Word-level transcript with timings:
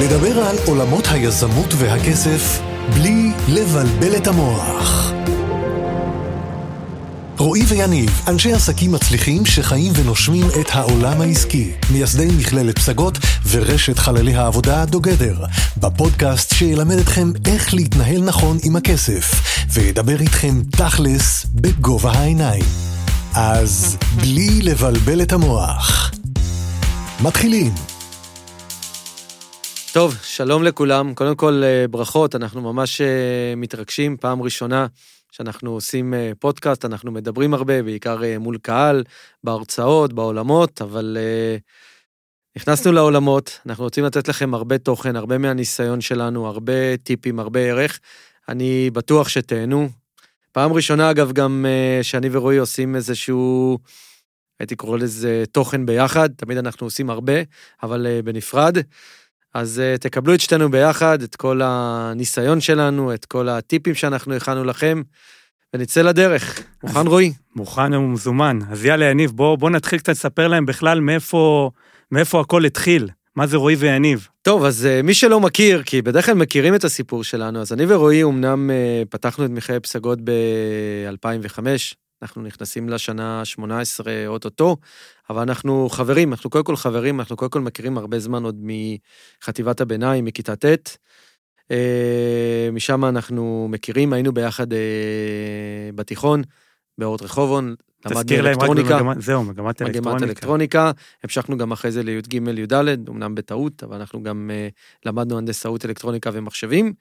לדבר 0.00 0.38
על 0.38 0.56
עולמות 0.66 1.04
היזמות 1.10 1.74
והכסף 1.78 2.60
בלי 2.94 3.32
לבלבל 3.48 4.16
את 4.16 4.26
המוח. 4.26 5.12
רועי 7.38 7.62
ויניב, 7.68 8.22
אנשי 8.28 8.52
עסקים 8.52 8.92
מצליחים 8.92 9.46
שחיים 9.46 9.92
ונושמים 9.96 10.46
את 10.60 10.66
העולם 10.72 11.20
העסקי, 11.20 11.70
מייסדי 11.90 12.28
מכללת 12.38 12.78
פסגות 12.78 13.18
ורשת 13.50 13.98
חללי 13.98 14.34
העבודה 14.34 14.84
דוגדר, 14.84 15.44
בפודקאסט 15.76 16.54
שילמד 16.54 16.98
אתכם 16.98 17.32
איך 17.46 17.74
להתנהל 17.74 18.22
נכון 18.22 18.58
עם 18.62 18.76
הכסף, 18.76 19.30
וידבר 19.72 20.20
איתכם 20.20 20.62
תכלס 20.70 21.46
בגובה 21.54 22.12
העיניים. 22.12 22.64
אז 23.34 23.96
בלי 24.16 24.62
לבלבל 24.62 25.22
את 25.22 25.32
המוח. 25.32 26.10
מתחילים. 27.20 27.89
טוב, 29.92 30.14
שלום 30.22 30.62
לכולם. 30.62 31.14
קודם 31.14 31.36
כל, 31.36 31.62
אה, 31.64 31.88
ברכות, 31.88 32.34
אנחנו 32.34 32.60
ממש 32.60 33.00
אה, 33.00 33.54
מתרגשים, 33.56 34.16
פעם 34.16 34.42
ראשונה 34.42 34.86
שאנחנו 35.32 35.70
עושים 35.70 36.14
אה, 36.14 36.32
פודקאסט, 36.38 36.84
אנחנו 36.84 37.12
מדברים 37.12 37.54
הרבה, 37.54 37.82
בעיקר 37.82 38.20
מול 38.40 38.58
קהל, 38.58 39.04
בהרצאות, 39.44 40.12
בעולמות, 40.12 40.82
אבל 40.82 41.16
נכנסנו 42.56 42.92
לעולמות, 42.92 43.60
אנחנו 43.66 43.84
רוצים 43.84 44.04
לתת 44.04 44.28
לכם 44.28 44.54
הרבה 44.54 44.78
תוכן, 44.78 45.16
הרבה 45.16 45.38
מהניסיון 45.38 46.00
שלנו, 46.00 46.46
הרבה 46.46 46.96
טיפים, 46.96 47.40
הרבה 47.40 47.60
ערך. 47.60 48.00
אני 48.48 48.90
בטוח 48.90 49.28
שתהנו. 49.28 49.88
פעם 50.52 50.72
ראשונה, 50.72 51.10
אגב, 51.10 51.32
גם 51.32 51.66
שאני 52.02 52.28
ורועי 52.32 52.58
עושים 52.58 52.96
איזשהו... 52.96 53.78
הייתי 54.60 54.76
קורא 54.76 54.98
לזה 54.98 55.44
תוכן 55.52 55.86
ביחד, 55.86 56.28
תמיד 56.36 56.58
אנחנו 56.58 56.86
עושים 56.86 57.10
הרבה, 57.10 57.34
אבל 57.82 58.06
בנפרד. 58.24 58.78
אז 59.54 59.82
uh, 59.94 59.98
תקבלו 59.98 60.34
את 60.34 60.40
שתינו 60.40 60.70
ביחד, 60.70 61.22
את 61.22 61.36
כל 61.36 61.60
הניסיון 61.64 62.60
שלנו, 62.60 63.14
את 63.14 63.24
כל 63.24 63.48
הטיפים 63.48 63.94
שאנחנו 63.94 64.34
הכנו 64.34 64.64
לכם, 64.64 65.02
ונצא 65.74 66.02
לדרך. 66.02 66.60
מוכן, 66.84 67.06
רועי? 67.06 67.32
מוכן 67.56 67.94
ומזומן. 67.94 68.58
אז 68.70 68.84
יאללה, 68.84 69.04
יניב, 69.04 69.30
בוא, 69.30 69.58
בוא 69.58 69.70
נתחיל 69.70 69.98
קצת 69.98 70.08
לספר 70.08 70.48
להם 70.48 70.66
בכלל 70.66 71.00
מאיפה, 71.00 71.70
מאיפה 72.12 72.40
הכל 72.40 72.64
התחיל. 72.64 73.08
מה 73.36 73.46
זה 73.46 73.56
רועי 73.56 73.74
ויניב? 73.74 74.28
טוב, 74.42 74.64
אז 74.64 74.88
uh, 74.88 75.02
מי 75.02 75.14
שלא 75.14 75.40
מכיר, 75.40 75.82
כי 75.82 76.02
בדרך 76.02 76.26
כלל 76.26 76.34
מכירים 76.34 76.74
את 76.74 76.84
הסיפור 76.84 77.24
שלנו, 77.24 77.60
אז 77.60 77.72
אני 77.72 77.84
ורועי 77.88 78.22
אמנם 78.22 78.70
uh, 78.70 79.08
פתחנו 79.08 79.44
את 79.44 79.50
מכללת 79.50 79.82
פסגות 79.82 80.18
ב-2005, 80.24 81.58
אנחנו 82.22 82.42
נכנסים 82.42 82.88
לשנה 82.88 83.40
ה-18 83.40 84.06
אוטוטו, 84.26 84.76
אבל 85.30 85.42
אנחנו 85.42 85.88
חברים, 85.88 86.32
אנחנו 86.32 86.50
קודם 86.50 86.64
כל 86.64 86.76
חברים, 86.76 87.20
אנחנו 87.20 87.36
קודם 87.36 87.50
כל 87.50 87.60
מכירים 87.60 87.98
הרבה 87.98 88.18
זמן 88.18 88.44
עוד 88.44 88.60
מחטיבת 88.62 89.80
הביניים, 89.80 90.24
מכיתה 90.24 90.56
ט'. 90.56 90.96
אה, 91.70 92.68
משם 92.72 93.04
אנחנו 93.04 93.68
מכירים, 93.70 94.12
היינו 94.12 94.32
ביחד 94.32 94.72
אה, 94.72 94.78
בתיכון, 95.94 96.42
באורות 96.98 97.22
רחובון, 97.22 97.74
למדנו 98.06 98.36
אלקטרוניקה. 98.36 98.96
רק 98.98 99.20
זהו, 99.20 99.44
מגמת 99.44 99.82
אלקטרוניקה. 99.82 100.10
מגמת 100.10 100.22
אלקטרוניקה, 100.22 100.90
המשכנו 101.24 101.58
גם 101.58 101.72
אחרי 101.72 101.92
זה 101.92 102.02
לי"ג, 102.02 102.34
י"ד, 102.34 102.74
אמנם 103.08 103.34
בטעות, 103.34 103.82
אבל 103.82 103.96
אנחנו 103.96 104.22
גם 104.22 104.50
אה, 104.52 104.68
למדנו 105.06 105.38
הנדסאות 105.38 105.84
אלקטרוניקה 105.84 106.30
ומחשבים. 106.32 106.92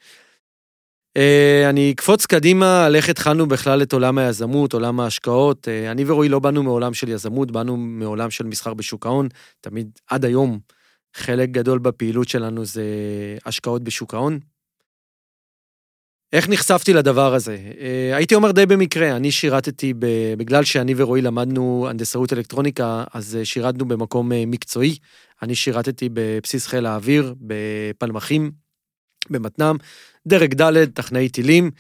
אה, 1.19 1.69
אני 1.69 1.91
אקפוץ 1.91 2.25
קדימה 2.25 2.85
על 2.85 2.95
איך 2.95 3.09
התחלנו 3.09 3.47
בכלל 3.47 3.81
את 3.81 3.93
עולם 3.93 4.17
היזמות, 4.17 4.73
עולם 4.73 4.99
ההשקעות. 4.99 5.67
אה, 5.67 5.91
אני 5.91 6.03
ורועי 6.07 6.29
לא 6.29 6.39
באנו 6.39 6.63
מעולם 6.63 6.93
של 6.93 7.09
יזמות, 7.09 7.51
באנו 7.51 7.77
מעולם 7.77 8.31
של 8.31 8.45
מסחר 8.45 8.73
בשוק 8.73 9.05
ההון. 9.05 9.27
תמיד, 9.61 9.89
עד 10.07 10.25
היום, 10.25 10.59
חלק 11.13 11.49
גדול 11.49 11.79
בפעילות 11.79 12.29
שלנו 12.29 12.65
זה 12.65 12.83
השקעות 13.45 13.83
בשוק 13.83 14.13
ההון. 14.13 14.39
איך 16.33 16.49
נחשפתי 16.49 16.93
לדבר 16.93 17.33
הזה? 17.33 17.57
אה, 17.79 18.15
הייתי 18.15 18.35
אומר 18.35 18.51
די 18.51 18.65
במקרה, 18.65 19.15
אני 19.15 19.31
שירתתי, 19.31 19.93
בגלל 20.37 20.63
שאני 20.63 20.93
ורועי 20.97 21.21
למדנו 21.21 21.87
הנדסאות 21.89 22.33
אלקטרוניקה, 22.33 23.03
אז 23.13 23.37
שירתנו 23.43 23.87
במקום 23.87 24.31
מקצועי. 24.47 24.97
אני 25.41 25.55
שירתתי 25.55 26.09
בבסיס 26.13 26.67
חיל 26.67 26.85
האוויר, 26.85 27.33
בפלמחים, 27.41 28.51
במתנ"ם, 29.29 29.75
דרג 30.27 30.61
ד', 30.61 30.85
טכנאי 30.85 31.29
טילים. 31.29 31.71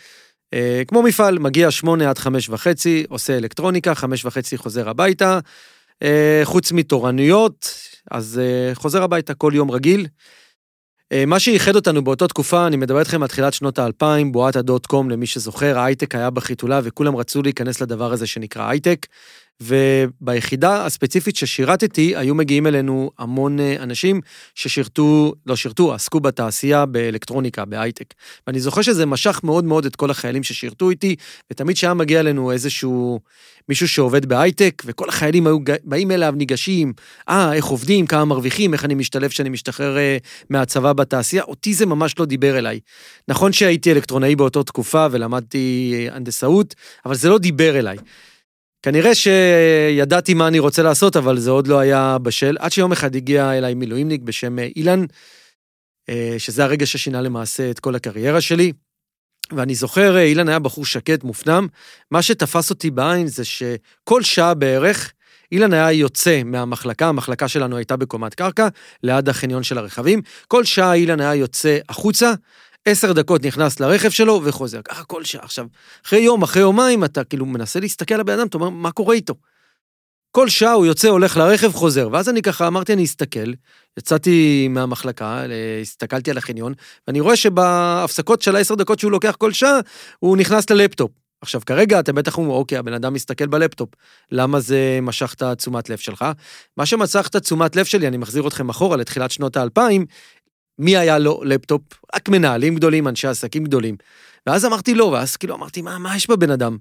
אה, 0.53 0.81
כמו 0.87 1.03
מפעל, 1.03 1.39
מגיע 1.39 1.71
שמונה 1.71 2.09
עד 2.09 2.17
חמש 2.17 2.49
וחצי, 2.49 3.05
עושה 3.09 3.37
אלקטרוניקה, 3.37 3.95
חמש 3.95 4.25
וחצי 4.25 4.57
חוזר 4.57 4.89
הביתה. 4.89 5.39
אה, 6.03 6.41
חוץ 6.43 6.71
מתורנויות, 6.71 7.73
אז 8.11 8.41
אה, 8.43 8.75
חוזר 8.75 9.03
הביתה 9.03 9.33
כל 9.33 9.51
יום 9.55 9.71
רגיל. 9.71 10.07
אה, 11.11 11.25
מה 11.25 11.39
שייחד 11.39 11.75
אותנו 11.75 12.03
באותה 12.03 12.27
תקופה, 12.27 12.67
אני 12.67 12.77
מדבר 12.77 12.99
איתכם 12.99 13.21
על 13.21 13.27
תחילת 13.27 13.53
שנות 13.53 13.79
האלפיים, 13.79 14.31
בועת 14.31 14.55
הדוט 14.55 14.85
קום, 14.85 15.09
למי 15.09 15.27
שזוכר, 15.27 15.79
ההייטק 15.79 16.15
היה 16.15 16.29
בחיתולה 16.29 16.79
וכולם 16.83 17.15
רצו 17.15 17.41
להיכנס 17.41 17.81
לדבר 17.81 18.11
הזה 18.11 18.27
שנקרא 18.27 18.69
הייטק. 18.69 19.07
וביחידה 19.61 20.85
הספציפית 20.85 21.35
ששירתתי, 21.35 22.15
היו 22.15 22.35
מגיעים 22.35 22.67
אלינו 22.67 23.11
המון 23.17 23.59
אה, 23.59 23.75
אנשים 23.79 24.21
ששירתו, 24.55 25.33
לא 25.45 25.55
שירתו, 25.55 25.93
עסקו 25.93 26.19
בתעשייה, 26.19 26.85
באלקטרוניקה, 26.85 27.65
בהייטק. 27.65 28.13
ואני 28.47 28.59
זוכר 28.59 28.81
שזה 28.81 29.05
משך 29.05 29.39
מאוד 29.43 29.65
מאוד 29.65 29.85
את 29.85 29.95
כל 29.95 30.11
החיילים 30.11 30.43
ששירתו 30.43 30.89
איתי, 30.89 31.15
ותמיד 31.51 31.77
שהיה 31.77 31.93
מגיע 31.93 32.19
אלינו 32.19 32.51
איזשהו 32.51 33.19
מישהו 33.69 33.87
שעובד 33.87 34.25
בהייטק, 34.25 34.83
וכל 34.85 35.09
החיילים 35.09 35.47
היו 35.47 35.57
באים 35.83 36.11
אליו, 36.11 36.33
ניגשים, 36.37 36.93
אה, 37.29 37.53
איך 37.53 37.65
עובדים, 37.65 38.07
כמה 38.07 38.25
מרוויחים, 38.25 38.73
איך 38.73 38.85
אני 38.85 38.95
משתלב 38.95 39.29
כשאני 39.29 39.49
משתחרר 39.49 39.97
אה, 39.97 40.17
מהצבא 40.49 40.93
בתעשייה, 40.93 41.43
אותי 41.43 41.73
זה 41.73 41.85
ממש 41.85 42.19
לא 42.19 42.25
דיבר 42.25 42.57
אליי. 42.57 42.79
נכון 43.27 43.53
שהייתי 43.53 43.91
אלקטרונאי 43.91 44.35
באותה 44.35 44.63
תקופה 44.63 45.07
ולמדתי 45.11 45.93
אה, 45.95 46.15
הנדסאות, 46.15 46.75
אבל 47.05 47.15
זה 47.15 47.29
לא 47.29 47.37
דיבר 47.37 47.79
אליי. 47.79 47.97
כנראה 48.81 49.11
שידעתי 49.15 50.33
מה 50.33 50.47
אני 50.47 50.59
רוצה 50.59 50.83
לעשות, 50.83 51.17
אבל 51.17 51.39
זה 51.39 51.51
עוד 51.51 51.67
לא 51.67 51.79
היה 51.79 52.17
בשל, 52.17 52.57
עד 52.59 52.71
שיום 52.71 52.91
אחד 52.91 53.15
הגיע 53.15 53.57
אליי 53.57 53.73
מילואימניק 53.73 54.21
בשם 54.21 54.59
אה, 54.59 54.67
אילן, 54.75 55.05
אה, 56.09 56.35
שזה 56.37 56.63
הרגע 56.63 56.85
ששינה 56.85 57.21
למעשה 57.21 57.71
את 57.71 57.79
כל 57.79 57.95
הקריירה 57.95 58.41
שלי. 58.41 58.71
ואני 59.51 59.75
זוכר, 59.75 60.17
אה, 60.17 60.23
אילן 60.23 60.49
היה 60.49 60.59
בחור 60.59 60.85
שקט, 60.85 61.23
מופנם. 61.23 61.67
מה 62.11 62.21
שתפס 62.21 62.69
אותי 62.69 62.91
בעין 62.91 63.27
זה 63.27 63.45
שכל 63.45 64.23
שעה 64.23 64.53
בערך, 64.53 65.13
אילן 65.51 65.73
היה 65.73 65.91
יוצא 65.91 66.41
מהמחלקה, 66.45 67.07
המחלקה 67.07 67.47
שלנו 67.47 67.77
הייתה 67.77 67.97
בקומת 67.97 68.33
קרקע, 68.33 68.67
ליד 69.03 69.29
החניון 69.29 69.63
של 69.63 69.77
הרכבים. 69.77 70.21
כל 70.47 70.63
שעה 70.63 70.93
אילן 70.93 71.19
היה 71.19 71.35
יוצא 71.35 71.77
החוצה, 71.89 72.33
עשר 72.85 73.13
דקות 73.13 73.45
נכנס 73.45 73.79
לרכב 73.79 74.09
שלו 74.09 74.41
וחוזר. 74.43 74.81
ככה 74.81 75.03
כל 75.03 75.23
שעה. 75.23 75.43
עכשיו, 75.43 75.65
אחרי 76.05 76.19
יום, 76.19 76.43
אחרי 76.43 76.61
יומיים, 76.61 77.03
אתה 77.03 77.23
כאילו 77.23 77.45
מנסה 77.45 77.79
להסתכל 77.79 78.13
על 78.13 78.19
הבן 78.19 78.39
אדם, 78.39 78.47
אתה 78.47 78.57
אומר, 78.57 78.69
מה 78.69 78.91
קורה 78.91 79.15
איתו? 79.15 79.33
כל 80.31 80.49
שעה 80.49 80.71
הוא 80.71 80.85
יוצא, 80.85 81.07
הולך 81.07 81.37
לרכב, 81.37 81.71
חוזר. 81.71 82.09
ואז 82.11 82.29
אני 82.29 82.41
ככה 82.41 82.67
אמרתי, 82.67 82.93
אני 82.93 83.05
אסתכל, 83.05 83.53
יצאתי 83.99 84.67
מהמחלקה, 84.69 85.43
הסתכלתי 85.81 86.31
על 86.31 86.37
החניון, 86.37 86.73
ואני 87.07 87.19
רואה 87.19 87.35
שבהפסקות 87.35 88.41
של 88.41 88.55
העשר 88.55 88.75
דקות 88.75 88.99
שהוא 88.99 89.11
לוקח 89.11 89.35
כל 89.37 89.53
שעה, 89.53 89.79
הוא 90.19 90.37
נכנס 90.37 90.69
ללפטופ. 90.69 91.11
עכשיו, 91.41 91.61
כרגע 91.65 91.99
אתם 91.99 92.15
בטח 92.15 92.37
אומרים, 92.37 92.55
אוקיי, 92.55 92.77
הבן 92.77 92.93
אדם 92.93 93.13
מסתכל 93.13 93.47
בלפטופ, 93.47 93.89
למה 94.31 94.59
זה 94.59 94.99
משך 95.01 95.33
את 95.33 95.41
התשומת 95.41 95.89
לב 95.89 95.97
שלך? 95.97 96.25
מה 96.77 96.85
שמשך 96.85 97.27
את 97.27 97.35
התשומת 97.35 97.75
לב 97.75 97.85
שלי, 97.85 98.07
אני 98.07 98.17
מחזיר 98.17 98.47
אתכם 98.47 98.69
אחורה 98.69 98.97
לתחילת 98.97 99.31
שנות 99.31 99.57
האלפיים, 99.57 100.05
מי 100.79 100.97
היה 100.97 101.19
לו 101.19 101.41
לפטופ? 101.43 101.81
רק 102.15 102.29
מנהלים 102.29 102.75
גדולים, 102.75 103.07
אנשי 103.07 103.27
עסקים 103.27 103.63
גדולים. 103.63 103.95
ואז 104.47 104.65
אמרתי 104.65 104.93
לו, 104.93 105.11
ואז 105.11 105.37
כאילו 105.37 105.55
אמרתי, 105.55 105.81
מה, 105.81 105.97
מה 105.97 106.15
יש 106.15 106.29
בבן 106.29 106.51
אדם? 106.51 106.77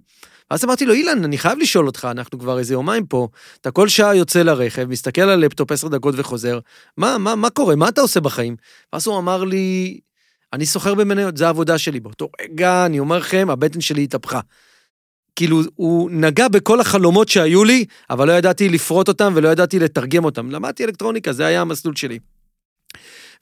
ואז 0.51 0.65
אמרתי 0.65 0.87
לו, 0.87 0.95
אילן, 0.95 1.25
אני 1.25 1.39
חייב 1.39 1.59
לשאול 1.59 1.87
אותך, 1.87 2.09
אנחנו 2.11 2.39
כבר 2.39 2.59
איזה 2.59 2.75
יומיים 2.75 3.07
פה, 3.07 3.29
אתה 3.61 3.71
כל 3.71 3.89
שעה 3.89 4.17
יוצא 4.17 4.43
לרכב, 4.43 4.85
מסתכל 4.85 5.23
על 5.23 5.41
לפטופ 5.41 5.73
עשר 5.73 5.89
דקות 5.89 6.15
וחוזר, 6.19 6.59
מה, 6.97 7.19
מה, 7.19 7.35
מה 7.35 7.51
קורה? 7.51 7.77
מה 7.77 7.89
אתה 7.89 8.01
עושה 8.01 8.21
בחיים? 8.21 8.57
ואז 8.93 9.07
הוא 9.07 9.19
אמר 9.19 9.45
לי, 9.45 9.99
אני 10.53 10.67
סוחר 10.67 10.95
במניות, 10.95 11.37
זה 11.37 11.47
העבודה 11.47 11.79
שלי. 11.79 12.01
באותו 12.01 12.29
רגע, 12.43 12.87
אני 12.87 12.99
אומר 12.99 13.19
לכם, 13.19 13.51
הבטן 13.51 13.81
שלי 13.81 14.05
התהפכה. 14.05 14.41
כאילו, 15.37 15.61
הוא 15.75 16.11
נגע 16.11 16.49
בכל 16.49 16.81
החלומות 16.81 17.29
שהיו 17.29 17.65
לי, 17.65 17.85
אבל 18.11 18.29
לא 18.29 18.33
ידעתי 18.33 18.69
לפרוט 18.69 19.09
אותם 19.09 19.33
ולא 19.37 19.49
ידעתי 19.49 19.79
לתרגם 19.79 20.25
אותם. 20.25 20.51
למדתי 20.51 20.85
אלקטרוניקה, 20.85 21.33
זה 21.33 21.47
היה 21.47 21.61
המסלול 21.61 21.97
שלי. 21.97 22.19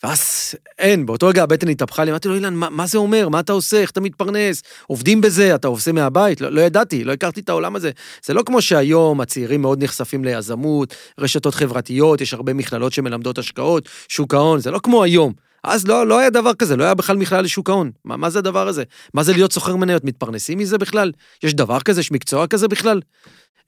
ואז 0.02 0.54
אין, 0.78 1.06
באותו 1.06 1.26
רגע 1.26 1.42
הבטן 1.42 1.68
התהפכה 1.68 2.04
לי, 2.04 2.10
אמרתי 2.10 2.28
לו, 2.28 2.34
אילן, 2.34 2.54
מה, 2.54 2.70
מה 2.70 2.86
זה 2.86 2.98
אומר? 2.98 3.28
מה 3.28 3.40
אתה 3.40 3.52
עושה? 3.52 3.80
איך 3.80 3.90
אתה 3.90 4.00
מתפרנס? 4.00 4.62
עובדים 4.86 5.20
בזה? 5.20 5.54
אתה 5.54 5.68
עושה 5.68 5.92
מהבית? 5.92 6.40
לא, 6.40 6.48
לא 6.48 6.60
ידעתי, 6.60 7.04
לא 7.04 7.12
הכרתי 7.12 7.40
את 7.40 7.48
העולם 7.48 7.76
הזה. 7.76 7.90
זה 8.24 8.34
לא 8.34 8.42
כמו 8.42 8.62
שהיום 8.62 9.20
הצעירים 9.20 9.62
מאוד 9.62 9.84
נחשפים 9.84 10.24
ליזמות, 10.24 10.94
רשתות 11.18 11.54
חברתיות, 11.54 12.20
יש 12.20 12.34
הרבה 12.34 12.54
מכללות 12.54 12.92
שמלמדות 12.92 13.38
השקעות, 13.38 13.88
שוק 14.08 14.34
ההון, 14.34 14.60
זה 14.60 14.70
לא 14.70 14.78
כמו 14.78 15.02
היום. 15.02 15.32
אז 15.64 15.86
לא, 15.86 16.06
לא 16.06 16.18
היה 16.18 16.30
דבר 16.30 16.54
כזה, 16.54 16.76
לא 16.76 16.84
היה 16.84 16.94
בכלל 16.94 17.16
מכלל 17.16 17.44
לשוק 17.44 17.70
ההון. 17.70 17.90
מה, 18.04 18.16
מה 18.16 18.30
זה 18.30 18.38
הדבר 18.38 18.68
הזה? 18.68 18.84
מה 19.14 19.22
זה 19.22 19.32
להיות 19.32 19.52
סוחר 19.52 19.76
מניות? 19.76 20.04
מתפרנסים 20.04 20.58
מזה 20.58 20.78
בכלל? 20.78 21.12
יש 21.42 21.54
דבר 21.54 21.80
כזה? 21.80 22.00
יש 22.00 22.12
מקצוע 22.12 22.46
כזה 22.46 22.68
בכלל? 22.68 23.00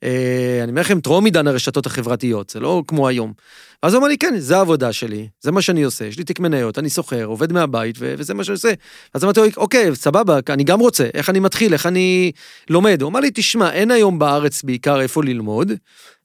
אה, 0.03 0.59
אני 0.63 0.71
אומר 0.71 0.81
לכם, 0.81 0.99
טרום 0.99 1.25
עידן 1.25 1.47
הרשתות 1.47 1.85
החברתיות, 1.85 2.49
זה 2.49 2.59
לא 2.59 2.83
כמו 2.87 3.07
היום. 3.07 3.33
ואז 3.83 3.93
הוא 3.93 3.99
אמר 3.99 4.07
לי, 4.07 4.17
כן, 4.17 4.33
זה 4.37 4.57
העבודה 4.57 4.93
שלי, 4.93 5.27
זה 5.41 5.51
מה 5.51 5.61
שאני 5.61 5.83
עושה, 5.83 6.05
יש 6.05 6.17
לי 6.17 6.23
תיק 6.23 6.39
מניות, 6.39 6.79
אני 6.79 6.89
סוחר, 6.89 7.25
עובד 7.25 7.53
מהבית, 7.53 7.95
ו- 7.99 8.13
וזה 8.17 8.33
מה 8.33 8.43
שאני 8.43 8.53
עושה. 8.53 8.73
אז 9.13 9.23
אמרתי 9.23 9.39
לו, 9.39 9.45
אוקיי, 9.57 9.95
סבבה, 9.95 10.39
אני 10.49 10.63
גם 10.63 10.79
רוצה, 10.79 11.07
איך 11.13 11.29
אני 11.29 11.39
מתחיל, 11.39 11.73
איך 11.73 11.85
אני 11.85 12.31
לומד? 12.69 13.01
הוא 13.01 13.09
אמר 13.09 13.19
לי, 13.19 13.31
תשמע, 13.33 13.71
אין 13.71 13.91
היום 13.91 14.19
בארץ 14.19 14.63
בעיקר 14.63 15.01
איפה 15.01 15.23
ללמוד. 15.23 15.71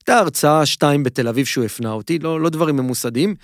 הייתה 0.00 0.18
הרצאה 0.18 0.66
שתיים 0.66 1.02
בתל 1.02 1.28
אביב 1.28 1.46
שהוא 1.46 1.64
הפנה 1.64 1.92
אותי, 1.92 2.18
לא, 2.18 2.40
לא 2.40 2.48
דברים 2.48 2.76
ממוסדים. 2.76 3.34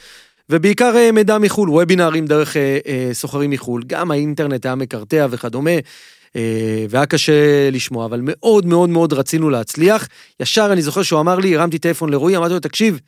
ובעיקר 0.50 0.96
אה, 0.96 1.12
מידע 1.12 1.38
מחו"ל, 1.38 1.70
וובינארים 1.70 2.26
דרך 2.26 2.56
אה, 2.56 2.78
אה, 2.86 3.10
סוחרים 3.12 3.50
מחו"ל, 3.50 3.82
גם 3.86 4.10
האינטרנט 4.10 4.66
היה 4.66 4.74
מקרטע 4.74 5.26
וכדומה, 5.30 5.70
והיה 6.88 7.06
קשה 7.06 7.70
לשמוע, 7.70 8.04
אבל 8.04 8.20
מאוד 8.24 8.66
מאוד 8.66 8.90
מאוד 8.90 9.12
רצינו 9.12 9.50
להצליח. 9.50 10.08
ישר 10.40 10.68
אני 10.72 10.82
זוכר 10.82 11.02
שהוא 11.02 11.20
אמר 11.20 11.36
לי, 11.36 11.56
הרמתי 11.56 11.78
טלפון 11.78 12.10
לרועי, 12.10 12.36
אמרתי 12.36 12.54
לו, 12.54 12.60
תקשיב, 12.60 13.00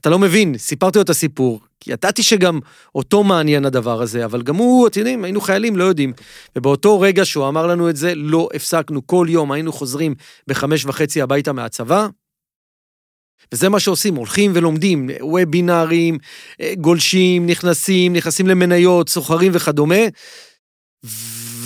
אתה 0.00 0.10
לא 0.10 0.18
מבין, 0.18 0.58
סיפרתי 0.58 0.98
לו 0.98 1.02
את 1.02 1.10
הסיפור, 1.10 1.60
כי 1.80 1.92
ידעתי 1.92 2.22
שגם 2.22 2.60
אותו 2.94 3.24
מעניין 3.24 3.64
הדבר 3.64 4.02
הזה, 4.02 4.24
אבל 4.24 4.42
גם 4.42 4.56
הוא, 4.56 4.86
אתם 4.86 5.00
יודעים, 5.00 5.24
היינו 5.24 5.40
חיילים, 5.40 5.76
לא 5.76 5.84
יודעים. 5.84 6.12
ובאותו 6.56 7.00
רגע 7.00 7.24
שהוא 7.24 7.48
אמר 7.48 7.66
לנו 7.66 7.90
את 7.90 7.96
זה, 7.96 8.14
לא 8.14 8.48
הפסקנו, 8.54 9.06
כל 9.06 9.26
יום 9.30 9.52
היינו 9.52 9.72
חוזרים 9.72 10.14
בחמש 10.46 10.84
וחצי 10.84 11.22
הביתה 11.22 11.52
מהצבא, 11.52 12.06
וזה 13.52 13.68
מה 13.68 13.80
שעושים, 13.80 14.14
הולכים 14.14 14.52
ולומדים, 14.54 15.10
וובינארים, 15.20 16.18
אה, 16.60 16.72
גולשים, 16.80 17.46
נכנסים, 17.46 18.12
נכנסים 18.12 18.46
למניות, 18.46 19.08
סוחרים 19.08 19.52
וכדומה. 19.54 20.04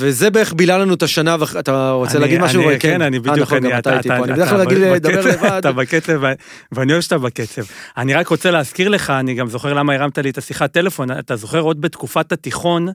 וזה 0.01 0.31
בערך 0.31 0.53
בילה 0.57 0.79
לנו 0.79 0.95
את 0.95 1.03
השנה, 1.03 1.37
אתה 1.59 1.91
רוצה 1.91 2.13
אני- 2.13 2.21
להגיד 2.21 2.41
משהו? 2.41 2.69
אני- 2.71 2.79
כן, 2.79 3.03
אני 3.03 3.19
בדיוק, 3.19 3.37
אה, 3.39 3.43
נכון, 3.43 3.61
גם 3.61 3.79
אתה 3.79 3.97
איתי 3.97 4.09
פה, 4.09 4.15
אני 4.25 4.33
בדרך 4.33 4.49
כלל 4.49 4.61
רגיל 4.61 4.85
לדבר 4.85 5.27
לבד. 5.27 5.45
אתה 5.59 5.73
בקצב, 5.73 6.21
ואני 6.73 6.93
אוהב 6.93 7.03
שאתה 7.03 7.19
בקצב. 7.19 7.63
אני 7.97 8.15
רק 8.15 8.29
רוצה 8.29 8.51
להזכיר 8.51 8.89
לך, 8.89 9.11
אני 9.11 9.35
גם 9.35 9.49
זוכר 9.49 9.73
למה 9.75 9.95
הרמת 9.95 10.19
לי 10.19 10.31
את 10.31 10.39
השיחת 10.39 10.73
טלפון, 10.73 11.11
אתה 11.11 11.37
זוכר 11.37 11.61
עוד 11.61 11.81
בתקופת 11.81 12.33
התיכון, 12.33 12.89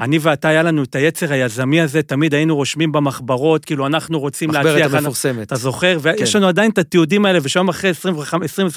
אני 0.00 0.18
ואתה, 0.20 0.48
היה 0.48 0.62
לנו 0.62 0.82
את 0.82 0.94
היצר 0.94 1.32
היזמי 1.32 1.80
הזה, 1.80 2.02
תמיד 2.02 2.34
היינו 2.34 2.56
רושמים 2.56 2.92
במחברות, 2.92 3.64
כאילו 3.64 3.86
אנחנו 3.86 4.20
רוצים 4.20 4.50
מחברת 4.50 4.64
להצליח. 4.64 4.94
המפורסמת. 4.94 5.46
אתה 5.46 5.56
זוכר? 5.56 5.98
ויש 6.02 6.32
כן. 6.32 6.38
לנו 6.38 6.48
עדיין 6.48 6.70
את 6.70 6.78
התיעודים 6.78 7.26
האלה, 7.26 7.38
ושם 7.42 7.68
אחרי 7.68 7.90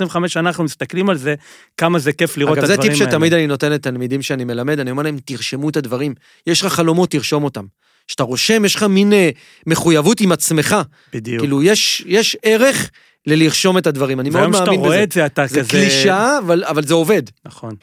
20-25 0.09 0.27
שנה 0.27 0.49
אנחנו 0.49 0.63
מסתכלים 0.63 1.09
על 1.09 1.17
זה, 1.17 1.35
כמה 1.77 1.99
זה 1.99 2.13
כיף 2.13 2.37
לראות 2.37 2.53
את 2.53 2.57
אגב, 2.57 2.67
זה 2.67 2.73
הדברים 2.73 2.91
טיפ 2.91 3.01
האלה. 3.01 3.11
שתמיד 3.11 3.33
אני 3.33 3.47
נותן 3.47 3.71
לתלמידים 3.71 4.21
שאני 4.21 4.43
מלמד, 4.43 4.79
אני 4.79 4.91
אומר 4.91 5.03
להם, 5.03 5.17
תרשמו 5.25 5.69
את 5.69 5.77
הדברים. 5.77 6.13
יש 6.47 6.61
לך 6.61 6.73
חלומות, 6.73 7.11
תרשום 7.11 7.43
אותם. 7.43 7.65
כשאתה 8.07 8.23
רושם, 8.23 8.65
יש 8.65 8.75
לך 8.75 8.83
מין 8.83 9.13
אה, 9.13 9.29
מחויבות 9.67 10.21
עם 10.21 10.31
עצמך. 10.31 10.75
בדיוק. 11.13 11.39
כאילו, 11.41 11.63
יש, 11.63 12.03
יש 12.05 12.37
ערך 12.43 12.89
ללרשום 13.27 13.77
את 13.77 13.87
הדברים, 13.87 14.19
אני 14.19 14.29
מאוד 14.29 14.39
והיום 14.39 14.51
מאמין 14.51 14.65
שאתה 14.65 14.77
בזה. 14.77 14.87
רואה 14.87 15.03
את 15.03 15.11
זה, 15.11 15.25
אתה 15.25 15.47
זה 15.47 15.59
כזה... 15.59 15.69
קלישאה, 15.69 16.37
אבל, 16.39 16.63
אבל 16.63 16.83
זה 16.83 16.93
עובד. 16.93 17.21
נכון. 17.45 17.75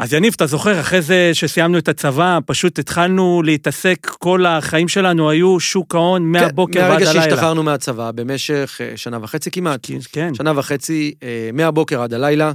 אז 0.00 0.12
יניב, 0.12 0.32
אתה 0.36 0.46
זוכר, 0.46 0.80
אחרי 0.80 1.02
זה 1.02 1.30
שסיימנו 1.32 1.78
את 1.78 1.88
הצבא, 1.88 2.38
פשוט 2.46 2.78
התחלנו 2.78 3.42
להתעסק, 3.44 4.06
כל 4.18 4.46
החיים 4.46 4.88
שלנו 4.88 5.30
היו 5.30 5.60
שוק 5.60 5.94
ההון 5.94 6.32
מהבוקר 6.32 6.72
כן, 6.72 6.80
ועד 6.80 6.90
מהרגע 6.90 7.10
הלילה. 7.10 7.24
שהשתחררנו 7.24 7.62
מהצבא, 7.62 8.10
במשך 8.10 8.80
אה, 8.80 8.96
שנה 8.96 9.18
וחצי 9.22 9.50
כמעט, 9.50 9.86
כן, 10.12 10.34
שנה 10.34 10.52
וחצי, 10.58 11.14
אה, 11.22 11.50
מהבוקר 11.52 12.02
עד 12.02 12.14
הלילה, 12.14 12.52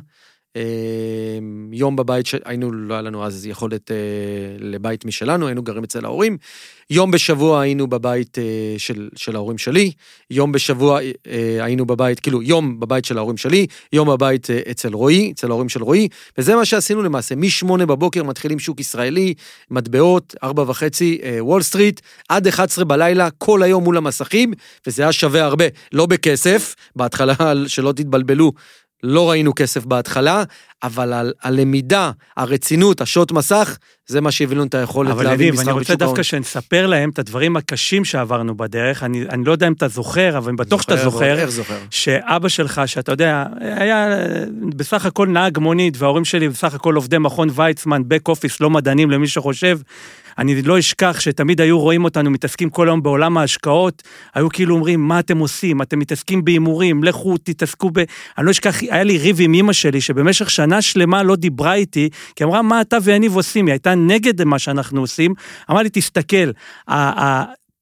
יום 1.72 1.96
בבית, 1.96 2.26
היינו, 2.46 2.72
לא 2.72 2.94
היה 2.94 3.02
לנו 3.02 3.26
אז 3.26 3.46
יכולת 3.46 3.92
אה, 3.92 3.98
לבית 4.60 5.06
משלנו, 5.06 5.48
היינו 5.48 5.64
גרים 5.64 5.84
אצל 5.84 6.06
ההורים. 6.06 6.38
יום 6.90 7.12
בשבוע 7.12 7.62
היינו 7.62 7.88
בבית 7.88 8.38
אה, 8.38 8.44
של, 8.78 9.10
של 9.16 9.36
ההורים 9.36 9.58
שלי, 9.58 9.92
יום 10.30 10.52
בשבוע 10.52 11.00
אה, 11.28 11.58
היינו 11.60 11.86
בבית, 11.86 12.20
כאילו 12.20 12.42
יום 12.42 12.80
בבית 12.80 13.06
של 13.06 13.18
ההורים 13.18 13.38
שלי, 13.38 13.68
יום 13.94 14.08
בבית 14.10 14.48
אצל 14.72 14.94
רועי, 14.94 15.32
אצל 15.32 15.50
ההורים 15.50 15.70
של 15.70 15.84
רועי, 15.84 16.08
וזה 16.38 16.56
מה 16.56 16.66
שעשינו 16.66 17.04
למעשה, 17.04 17.36
משמונה 17.36 17.86
בבוקר 17.86 18.24
מתחילים 18.24 18.60
שוק 18.60 18.80
ישראלי, 18.80 19.34
מטבעות, 19.72 20.36
ארבע 20.44 20.64
וחצי, 20.68 21.22
וול 21.40 21.62
סטריט, 21.62 22.02
עד 22.30 22.48
11 22.48 22.86
בלילה, 22.86 23.30
כל 23.38 23.64
היום 23.64 23.84
מול 23.84 23.98
המסכים, 23.98 24.54
וזה 24.88 25.04
היה 25.04 25.12
שווה 25.12 25.44
הרבה, 25.44 25.66
לא 25.92 26.06
בכסף, 26.06 26.76
בהתחלה, 26.96 27.34
שלא 27.68 27.92
תתבלבלו, 27.92 28.52
לא 29.04 29.30
ראינו 29.30 29.56
כסף 29.56 29.86
בהתחלה, 29.86 30.44
אבל 30.84 31.14
על 31.14 31.34
הלמידה, 31.42 32.12
הרצינות, 32.38 33.02
השעות 33.02 33.32
מסך, 33.32 33.78
זה 34.08 34.22
מה 34.22 34.32
שהביא 34.32 34.56
לנו 34.56 34.66
את 34.66 34.76
היכולת 34.76 35.12
אבל 35.12 35.24
להבין 35.24 35.42
יניב, 35.42 35.54
מסחר 35.54 35.72
אני 35.72 35.80
רוצה 35.80 35.86
בשוק 35.86 36.02
ההון. 36.02 36.16
דווקא 36.16 36.24
שנספר 36.24 36.88
להם 36.88 37.10
את 37.10 37.20
הדברים 37.20 37.58
הקשים 37.58 38.06
שעברנו 38.06 38.58
בדרך. 38.58 39.04
אני, 39.04 39.26
אני 39.30 39.46
לא 39.46 39.52
יודע 39.52 39.68
אם 39.68 39.74
אתה 39.74 39.88
זוכר, 39.88 40.38
אבל 40.38 40.50
אני 40.50 40.58
בטוח 40.58 40.82
שאתה 40.82 40.98
זוכר. 40.98 41.40
איך 41.40 41.50
זוכר? 41.50 41.78
שאבא 41.90 42.50
שלך, 42.50 42.82
שאתה 42.86 43.12
יודע, 43.12 43.46
היה 43.60 44.12
אה, 44.12 44.44
בסך 44.76 45.06
הכל 45.06 45.28
נהג 45.28 45.60
מונית, 45.60 45.98
וההורים 45.98 46.26
שלי 46.26 46.50
בסך 46.50 46.74
הכל 46.74 46.96
עובדי 46.96 47.18
מכון 47.18 47.50
ויצמן, 47.56 48.02
בק 48.08 48.28
אופיס, 48.28 48.62
לא 48.62 48.70
מדענים 48.70 49.12
למי 49.12 49.28
שחושב. 49.28 49.80
אני 50.38 50.62
לא 50.62 50.80
אשכח 50.80 51.20
שתמיד 51.20 51.62
היו 51.62 51.80
רואים 51.80 52.04
אותנו 52.04 52.32
מתעסקים 52.32 52.70
כל 52.70 52.88
היום 52.88 53.04
בעולם 53.04 53.38
ההשקעות, 53.38 54.04
היו 54.34 54.50
כאילו 54.50 54.76
אומרים, 54.76 55.08
מה 55.08 55.20
אתם 55.20 55.38
עושים? 55.38 55.82
אתם 55.82 56.00
מתעסקים 56.00 56.46
בהימורים, 56.46 57.04
לכו 57.04 57.38
תתעסקו 57.38 57.90
ב... 57.94 57.98
אני 58.38 58.46
לא 58.46 58.52
אשכח, 58.52 58.82
היה 58.82 59.04
לי 59.04 59.18
ריב 59.18 59.38
עם 59.40 59.54
אמא 59.54 59.74
שלי, 59.74 60.02
שבמשך 60.02 60.50
שנה 60.50 60.82
שלמה 60.82 61.24
לא 61.24 61.36
דיברה 61.36 61.74
איתי, 61.74 62.10
כי 62.36 62.44
אמרה, 62.44 62.62
מה 62.62 62.82
אתה 62.82 62.98
ויניב 63.04 63.36
עושים? 63.36 63.66
היא 63.66 63.74
הייתה 63.74 63.96
נגד 63.96 64.44
מה 64.44 64.60
שאנחנו 64.60 65.02
עושים. 65.02 65.34
אמרה 65.72 65.84
לי, 65.84 65.90
תסתכל, 65.90 66.52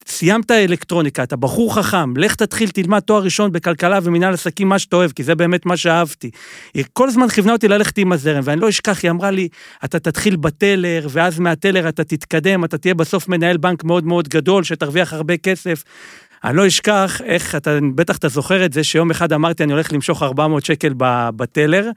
סיימת 0.07 0.51
אלקטרוניקה, 0.51 1.23
אתה 1.23 1.35
בחור 1.35 1.75
חכם, 1.75 2.17
לך 2.17 2.35
תתחיל, 2.35 2.69
תלמד 2.69 2.99
תואר 2.99 3.23
ראשון 3.23 3.51
בכלכלה 3.51 3.99
ומנהל 4.03 4.33
עסקים, 4.33 4.69
מה 4.69 4.79
שאתה 4.79 4.95
אוהב, 4.95 5.11
כי 5.11 5.23
זה 5.23 5.35
באמת 5.35 5.65
מה 5.65 5.77
שאהבתי. 5.77 6.31
היא 6.73 6.85
כל 6.93 7.07
הזמן 7.07 7.27
כיוונה 7.27 7.53
אותי 7.53 7.67
ללכת 7.67 7.97
עם 7.97 8.11
הזרם, 8.11 8.41
ואני 8.43 8.61
לא 8.61 8.69
אשכח, 8.69 9.03
היא 9.03 9.11
אמרה 9.11 9.31
לי, 9.31 9.47
אתה 9.85 9.99
תתחיל 9.99 10.35
בטלר, 10.35 11.07
ואז 11.09 11.39
מהטלר 11.39 11.89
אתה 11.89 12.03
תתקדם, 12.03 12.65
אתה 12.65 12.77
תהיה 12.77 12.93
בסוף 12.93 13.27
מנהל 13.27 13.57
בנק 13.57 13.83
מאוד 13.83 14.05
מאוד 14.05 14.27
גדול, 14.27 14.63
שתרוויח 14.63 15.13
הרבה 15.13 15.37
כסף. 15.37 15.83
אני 16.43 16.57
לא 16.57 16.67
אשכח 16.67 17.21
איך, 17.25 17.55
אתה, 17.55 17.79
בטח 17.95 18.17
אתה 18.17 18.27
זוכר 18.27 18.65
את 18.65 18.73
זה, 18.73 18.83
שיום 18.83 19.11
אחד 19.11 19.33
אמרתי, 19.33 19.63
אני 19.63 19.73
הולך 19.73 19.93
למשוך 19.93 20.23
400 20.23 20.65
שקל 20.65 20.93
בטלר, 21.35 21.89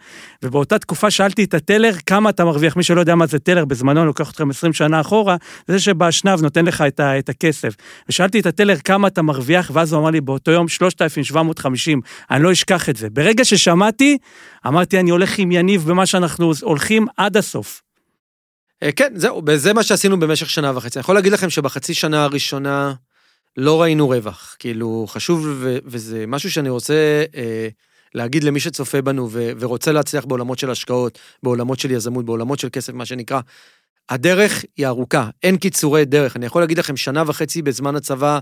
ובאותה 0.43 0.79
תקופה 0.79 1.11
שאלתי 1.11 1.45
את 1.45 1.55
הטלר, 1.55 1.93
כמה 2.07 2.31
אתה 2.31 2.45
מרוויח, 2.45 2.77
מי 2.77 2.83
שלא 2.83 3.01
יודע 3.01 3.15
מה 3.15 3.27
זה 3.27 3.39
טלר, 3.39 3.65
בזמנו 3.65 4.01
אני 4.01 4.07
לוקח 4.07 4.31
אתכם 4.31 4.51
20 4.51 4.73
שנה 4.73 5.01
אחורה, 5.01 5.37
זה 5.69 5.81
שבאשנב 5.81 6.43
נותן 6.43 6.65
לך 6.65 6.81
את, 6.81 7.01
את 7.01 7.29
הכסף. 7.29 7.75
ושאלתי 8.09 8.41
את 8.41 8.47
הטלר 8.47 8.77
כמה 8.77 9.09
אתה 9.09 9.23
מרוויח, 9.23 9.71
ואז 9.75 9.93
הוא 9.93 10.01
אמר 10.01 10.11
לי, 10.11 10.21
באותו 10.21 10.51
יום 10.51 10.69
3,750, 10.69 12.01
אני 12.31 12.43
לא 12.43 12.53
אשכח 12.53 12.89
את 12.89 12.97
זה. 12.97 13.11
ברגע 13.11 13.45
ששמעתי, 13.45 14.19
אמרתי, 14.67 15.01
אני 15.01 15.11
הולך 15.11 15.39
עם 15.39 15.53
יניב 15.53 15.85
במה 15.87 16.07
שאנחנו 16.07 16.53
הולכים 16.63 17.07
עד 17.17 17.37
הסוף. 17.37 17.83
אה, 18.83 18.93
כן, 18.93 19.13
זהו, 19.15 19.43
וזה 19.47 19.73
מה 19.73 19.83
שעשינו 19.83 20.21
במשך 20.21 20.51
שנה 20.51 20.73
וחצי. 20.77 20.99
אני 20.99 21.01
יכול 21.01 21.15
להגיד 21.15 21.33
לכם 21.33 21.51
שבחצי 21.51 21.95
שנה 21.95 22.25
הראשונה 22.25 22.93
לא 23.57 23.83
ראינו 23.83 24.09
רווח. 24.09 24.57
כאילו, 24.59 25.07
חשוב, 25.09 25.47
ו- 25.47 25.79
וזה 25.85 26.25
משהו 26.27 26.51
שאני 26.51 26.69
רוצה 26.69 27.25
אה, 27.37 27.69
להגיד 28.15 28.45
למי 28.45 28.61
שצופה 28.61 29.03
בנו 29.03 29.29
ו- 29.31 29.53
ורוצה 29.59 29.93
להצליח 29.93 30.25
בעולמות 30.25 30.59
של 30.59 30.71
השקעות, 30.71 31.19
בעולמות 31.43 31.79
של 31.79 31.91
יזמות, 31.91 32.25
בעולמות 32.25 32.59
של 32.59 32.69
כסף, 32.73 32.93
מה 32.93 33.07
שנקרא. 33.07 33.41
הדרך 34.09 34.65
היא 34.77 34.87
ארוכה, 34.87 35.31
אין 35.43 35.57
קיצורי 35.57 36.05
דרך. 36.05 36.37
אני 36.37 36.47
יכול 36.47 36.63
להגיד 36.63 36.79
לכם, 36.79 36.97
שנה 36.97 37.23
וחצי 37.27 37.63
בזמן 37.63 37.97
הצבא, 37.97 38.39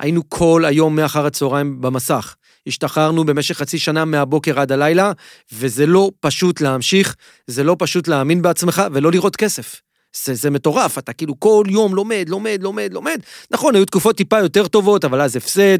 היינו 0.00 0.22
כל 0.28 0.64
היום 0.64 0.96
מאחר 0.96 1.26
הצהריים 1.26 1.80
במסך. 1.80 2.34
השתחררנו 2.66 3.24
במשך 3.24 3.58
חצי 3.58 3.78
שנה 3.78 4.04
מהבוקר 4.04 4.60
עד 4.60 4.72
הלילה, 4.72 5.12
וזה 5.52 5.86
לא 5.86 6.10
פשוט 6.20 6.60
להמשיך, 6.60 7.16
זה 7.46 7.64
לא 7.64 7.76
פשוט 7.78 8.08
להאמין 8.08 8.42
בעצמך 8.42 8.82
ולא 8.92 9.12
לראות 9.12 9.36
כסף. 9.36 9.80
זה, 10.24 10.34
זה 10.34 10.50
מטורף, 10.50 10.98
אתה 10.98 11.12
כאילו 11.12 11.40
כל 11.40 11.64
יום 11.68 11.94
לומד, 11.94 12.24
לומד, 12.28 12.58
לומד, 12.62 12.92
לומד. 12.92 13.20
נכון, 13.50 13.74
היו 13.74 13.84
תקופות 13.84 14.16
טיפה 14.16 14.38
יותר 14.38 14.68
טובות, 14.68 15.04
אבל 15.04 15.20
אז 15.20 15.36
הפסד, 15.36 15.78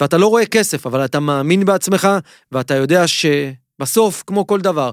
ואתה 0.00 0.18
לא 0.18 0.26
רואה 0.26 0.46
כסף, 0.46 0.86
אבל 0.86 1.04
אתה 1.04 1.20
מאמין 1.20 1.64
בעצמך, 1.64 2.08
ואתה 2.52 2.74
יודע 2.74 3.04
שבסוף, 3.06 4.22
כמו 4.26 4.46
כל 4.46 4.60
דבר, 4.60 4.90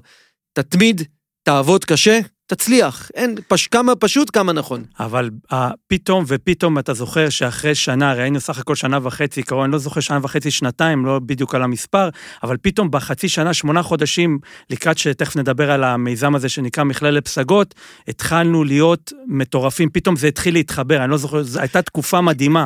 תתמיד, 0.54 1.02
תעבוד 1.44 1.86
קשה, 1.86 2.20
תצליח. 2.56 3.12
אין, 3.14 3.36
פש, 3.48 3.68
כמה 3.68 3.96
פשוט, 3.96 4.30
כמה 4.34 4.54
נכון. 4.54 4.84
אבל 5.00 5.30
uh, 5.52 5.56
פתאום 5.88 6.24
ופתאום 6.28 6.80
אתה 6.80 6.94
זוכר 6.94 7.30
שאחרי 7.30 7.76
שנה, 7.76 8.12
הרי 8.12 8.22
היינו 8.22 8.40
סך 8.40 8.60
הכל 8.60 8.76
שנה 8.76 9.00
וחצי, 9.04 9.44
קרוב, 9.44 9.64
אני 9.64 9.72
לא 9.72 9.78
זוכר 9.78 10.00
שנה 10.00 10.20
וחצי, 10.22 10.52
שנתיים, 10.52 11.06
לא 11.06 11.20
בדיוק 11.20 11.56
על 11.56 11.64
המספר, 11.64 12.10
אבל 12.44 12.58
פתאום 12.62 12.92
בחצי 12.92 13.30
שנה, 13.30 13.54
שמונה 13.54 13.84
חודשים, 13.84 14.40
לקראת 14.70 14.98
שתכף 14.98 15.36
נדבר 15.36 15.72
על 15.72 15.84
המיזם 15.84 16.36
הזה 16.36 16.50
שנקרא 16.50 16.84
מכללת 16.84 17.26
פסגות, 17.26 17.76
התחלנו 18.08 18.64
להיות 18.64 19.14
מטורפים, 19.28 19.90
פתאום 19.90 20.16
זה 20.16 20.28
התחיל 20.28 20.54
להתחבר, 20.54 21.04
אני 21.04 21.12
לא 21.12 21.18
זוכר, 21.18 21.44
זו 21.44 21.60
הייתה 21.60 21.82
תקופה 21.82 22.22
מדהימה. 22.22 22.66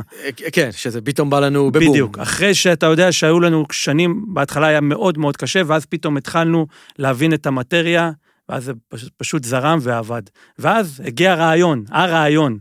כן, 0.52 0.70
שזה 0.72 1.02
פתאום 1.02 1.30
בא 1.30 1.40
לנו 1.40 1.72
בבום. 1.72 1.92
בדיוק, 1.92 2.20
אחרי 2.20 2.54
שאתה 2.54 2.86
יודע 2.86 3.12
שהיו 3.12 3.40
לנו 3.40 3.66
שנים, 3.72 4.26
בהתחלה 4.28 4.68
היה 4.68 4.82
מאוד 4.82 5.18
מאוד 5.18 5.38
קשה, 5.38 5.62
ואז 5.68 5.86
פתאום 5.86 6.18
התחלנו 6.18 6.68
להבין 7.00 7.34
את 7.34 7.46
המטריה, 7.48 8.12
ואז 8.50 8.64
זה 8.64 8.74
פשוט, 8.88 9.14
פשוט 9.18 9.44
זרם 9.44 9.80
ועבד. 9.82 10.22
ואז 10.60 11.02
הגיע 11.06 11.32
הרעיון, 11.32 11.84
הרעיון. 11.90 12.58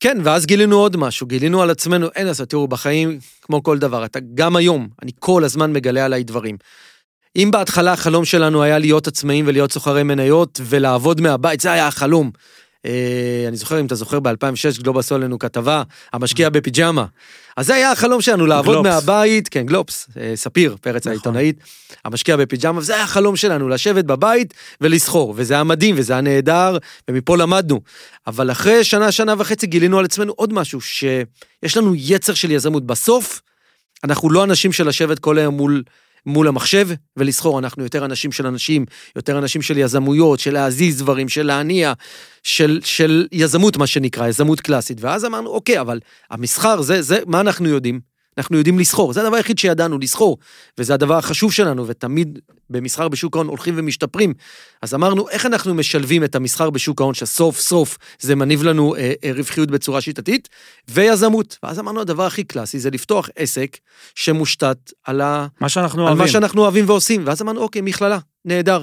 כן, 0.00 0.18
ואז 0.24 0.46
גילינו 0.46 0.76
עוד 0.76 0.96
משהו, 0.96 1.26
גילינו 1.26 1.62
על 1.62 1.70
עצמנו, 1.70 2.08
אין 2.16 2.26
לעשות, 2.26 2.48
תראו, 2.48 2.68
בחיים, 2.68 3.18
כמו 3.42 3.62
כל 3.62 3.78
דבר, 3.78 4.04
אתה 4.04 4.18
גם 4.34 4.56
היום, 4.56 4.88
אני 5.02 5.12
כל 5.18 5.44
הזמן 5.44 5.72
מגלה 5.72 6.04
עליי 6.04 6.22
דברים. 6.22 6.56
אם 7.36 7.48
בהתחלה 7.52 7.92
החלום 7.92 8.24
שלנו 8.24 8.62
היה 8.62 8.78
להיות 8.78 9.06
עצמאים 9.06 9.44
ולהיות 9.48 9.72
סוחרי 9.72 10.02
מניות 10.02 10.60
ולעבוד 10.64 11.20
מהבית, 11.20 11.60
זה 11.60 11.72
היה 11.72 11.86
החלום. 11.86 12.30
אה, 12.86 13.44
אני 13.48 13.56
זוכר, 13.56 13.80
אם 13.80 13.86
אתה 13.86 13.94
זוכר, 13.94 14.20
ב-2006 14.20 14.82
גלובס 14.82 15.04
עשו 15.04 15.14
עלינו 15.14 15.38
כתבה, 15.38 15.82
המשקיע 16.12 16.48
בפיג'מה. 16.48 17.04
אז 17.56 17.66
זה 17.66 17.74
היה 17.74 17.92
החלום 17.92 18.20
שלנו, 18.20 18.46
לעבוד 18.46 18.74
גלובס. 18.74 18.90
מהבית, 18.90 19.48
כן, 19.48 19.66
גלובס, 19.66 20.08
אה, 20.20 20.32
ספיר, 20.34 20.76
פרץ 20.80 21.02
נכון. 21.02 21.12
העיתונאית, 21.12 21.56
המשקיע 22.04 22.36
בפיג'מה, 22.36 22.78
וזה 22.78 22.94
היה 22.94 23.04
החלום 23.04 23.36
שלנו, 23.36 23.68
לשבת 23.68 24.04
בבית 24.04 24.54
ולסחור, 24.80 25.34
וזה 25.36 25.54
היה 25.54 25.64
מדהים, 25.64 25.94
וזה 25.98 26.12
היה 26.12 26.22
נהדר, 26.22 26.78
ומפה 27.08 27.36
למדנו. 27.36 27.80
אבל 28.26 28.50
אחרי 28.50 28.84
שנה, 28.84 29.12
שנה 29.12 29.34
וחצי 29.38 29.66
גילינו 29.66 29.98
על 29.98 30.04
עצמנו 30.04 30.32
עוד 30.36 30.52
משהו, 30.52 30.80
שיש 30.80 31.76
לנו 31.76 31.94
יצר 31.96 32.34
של 32.34 32.50
יזמות. 32.50 32.86
בסוף, 32.86 33.40
אנחנו 34.04 34.30
לא 34.30 34.44
אנשים 34.44 34.72
של 34.72 34.88
לשבת 34.88 35.18
כל 35.18 35.38
היום 35.38 35.54
מול, 35.54 35.82
מול 36.26 36.48
המחשב 36.48 36.88
ולסחור, 37.16 37.58
אנחנו 37.58 37.82
יותר 37.82 38.04
אנשים 38.04 38.32
של 38.32 38.46
אנשים, 38.46 38.84
יותר 39.16 39.38
אנשים 39.38 39.62
של 39.62 39.78
יזמויות, 39.78 40.40
של 40.40 40.52
להזיז 40.52 40.98
דברים, 40.98 41.28
של 41.28 41.46
להניע, 41.46 41.92
של, 42.42 42.80
של 42.84 43.26
יזמות, 43.32 43.76
מה 43.76 43.86
שנקרא, 43.86 44.28
יזמות 44.28 44.60
קלאסית. 44.60 44.98
ואז 45.00 45.24
אמרנו, 45.24 45.50
אוקיי, 45.50 45.80
אבל 45.80 46.00
המסחר, 46.30 46.82
זה, 46.82 47.02
זה, 47.02 47.18
מה 47.26 47.40
אנחנו 47.40 47.68
יודעים? 47.68 48.09
אנחנו 48.38 48.56
יודעים 48.56 48.78
לסחור, 48.78 49.12
זה 49.12 49.20
הדבר 49.20 49.36
היחיד 49.36 49.58
שידענו, 49.58 49.98
לסחור, 49.98 50.38
וזה 50.78 50.94
הדבר 50.94 51.16
החשוב 51.16 51.52
שלנו, 51.52 51.86
ותמיד 51.86 52.38
במסחר 52.70 53.08
בשוק 53.08 53.36
ההון 53.36 53.46
הולכים 53.46 53.74
ומשתפרים. 53.76 54.34
אז 54.82 54.94
אמרנו, 54.94 55.28
איך 55.28 55.46
אנחנו 55.46 55.74
משלבים 55.74 56.24
את 56.24 56.34
המסחר 56.34 56.70
בשוק 56.70 57.00
ההון, 57.00 57.14
שסוף 57.14 57.60
סוף 57.60 57.98
זה 58.20 58.34
מניב 58.34 58.62
לנו 58.62 58.94
אה, 58.94 59.12
אה, 59.24 59.30
רווחיות 59.34 59.70
בצורה 59.70 60.00
שיטתית, 60.00 60.48
ויזמות. 60.88 61.58
ואז 61.62 61.78
אמרנו, 61.78 62.00
הדבר 62.00 62.26
הכי 62.26 62.44
קלאסי 62.44 62.78
זה 62.78 62.90
לפתוח 62.90 63.28
עסק 63.36 63.76
שמושתת 64.14 64.92
על, 65.04 65.20
ה... 65.20 65.46
מה 65.60 65.68
שאנחנו 65.68 66.02
על 66.02 66.08
אוהבים. 66.08 66.24
מה 66.24 66.28
שאנחנו 66.28 66.62
אוהבים 66.62 66.84
ועושים. 66.88 67.22
ואז 67.26 67.42
אמרנו, 67.42 67.60
אוקיי, 67.60 67.82
מכללה, 67.82 68.18
נהדר. 68.44 68.82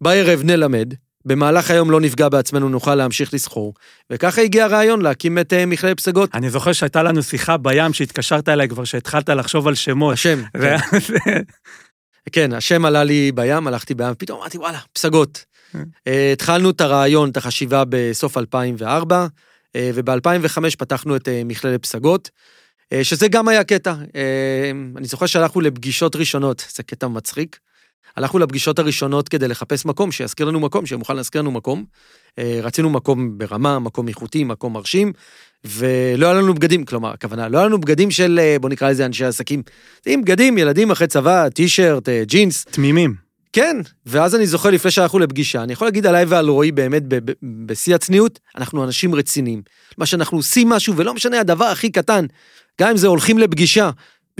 בערב 0.00 0.42
נלמד, 0.44 0.94
במהלך 1.24 1.70
היום 1.70 1.90
לא 1.90 2.00
נפגע 2.00 2.28
בעצמנו, 2.28 2.68
נוכל 2.68 2.94
להמשיך 2.94 3.34
לסחור. 3.34 3.74
וככה 4.10 4.42
הגיע 4.42 4.64
הרעיון 4.64 5.02
להקים 5.02 5.38
את 5.38 5.52
אה, 5.52 5.66
מכללת 5.66 5.96
פסגות. 5.96 6.30
אני 6.34 6.50
זוכר 6.50 6.72
שהייתה 6.72 7.02
לנו 7.02 7.22
שיחה 7.22 7.56
בים 7.56 7.92
שהתקשרת 7.92 8.48
אליי 8.48 8.68
כבר, 8.68 8.84
שהתחלת 8.84 9.28
לחשוב 9.28 9.68
על 9.68 9.74
שמות. 9.74 10.12
השם, 10.12 10.42
כן. 10.62 10.76
ו- 10.94 11.30
כן, 12.32 12.52
השם 12.52 12.84
עלה 12.84 13.04
לי 13.04 13.32
בים, 13.32 13.66
הלכתי 13.66 13.94
בים, 13.94 14.14
פתאום 14.18 14.40
אמרתי, 14.40 14.58
וואלה, 14.58 14.78
פסגות. 14.92 15.44
כן. 15.72 15.82
אה, 16.06 16.32
התחלנו 16.32 16.70
את 16.70 16.80
הרעיון, 16.80 17.30
את 17.30 17.36
החשיבה 17.36 17.82
בסוף 17.88 18.38
2004, 18.38 19.26
אה, 19.76 19.90
וב-2005 19.94 20.76
פתחנו 20.78 21.16
את 21.16 21.28
אה, 21.28 21.42
מכללת 21.44 21.82
פסגות, 21.82 22.30
אה, 22.92 23.04
שזה 23.04 23.28
גם 23.28 23.48
היה 23.48 23.64
קטע. 23.64 23.94
אה, 24.16 24.70
אני 24.96 25.06
זוכר 25.06 25.26
שהלכנו 25.26 25.60
לפגישות 25.60 26.16
ראשונות, 26.16 26.66
זה 26.74 26.82
קטע 26.82 27.08
מצחיק. 27.08 27.58
הלכנו 28.16 28.38
לפגישות 28.38 28.78
הראשונות 28.78 29.28
כדי 29.28 29.48
לחפש 29.48 29.86
מקום, 29.86 30.12
שיזכיר 30.12 30.46
לנו 30.46 30.60
מקום, 30.60 30.86
שיהיה 30.86 30.98
מוכן 30.98 31.16
להזכיר 31.16 31.40
לנו 31.40 31.50
מקום. 31.50 31.84
אה, 32.38 32.60
רצינו 32.62 32.90
מקום 32.90 33.38
ברמה, 33.38 33.78
מקום 33.78 34.08
איכותי, 34.08 34.44
מקום 34.44 34.72
מרשים, 34.72 35.12
ולא 35.64 36.26
היה 36.26 36.34
לנו 36.34 36.54
בגדים, 36.54 36.84
כלומר, 36.84 37.12
הכוונה, 37.12 37.48
לא 37.48 37.58
היה 37.58 37.66
לנו 37.66 37.80
בגדים 37.80 38.10
של, 38.10 38.40
אה, 38.42 38.56
בוא 38.60 38.68
נקרא 38.68 38.90
לזה 38.90 39.06
אנשי 39.06 39.24
עסקים. 39.24 39.62
עם 40.06 40.22
בגדים, 40.22 40.58
ילדים 40.58 40.90
אחרי 40.90 41.06
צבא, 41.06 41.48
טישרט, 41.48 42.08
אה, 42.08 42.22
ג'ינס, 42.26 42.64
תמימים. 42.64 43.14
כן, 43.52 43.76
ואז 44.06 44.34
אני 44.34 44.46
זוכר 44.46 44.70
לפני 44.70 44.90
שהלכנו 44.90 45.18
לפגישה, 45.18 45.62
אני 45.62 45.72
יכול 45.72 45.86
להגיד 45.86 46.06
עליי 46.06 46.24
ועל 46.24 46.48
רועי 46.48 46.72
באמת 46.72 47.02
בשיא 47.42 47.94
הצניעות, 47.94 48.38
אנחנו 48.56 48.84
אנשים 48.84 49.14
רציניים. 49.14 49.62
מה 49.98 50.06
שאנחנו 50.06 50.38
עושים 50.38 50.68
משהו, 50.68 50.96
ולא 50.96 51.14
משנה 51.14 51.40
הדבר 51.40 51.64
הכי 51.64 51.90
קטן, 51.90 52.26
גם 52.80 52.90
אם 52.90 52.96
זה 52.96 53.06
הולכים 53.06 53.38
לפגישה, 53.38 53.90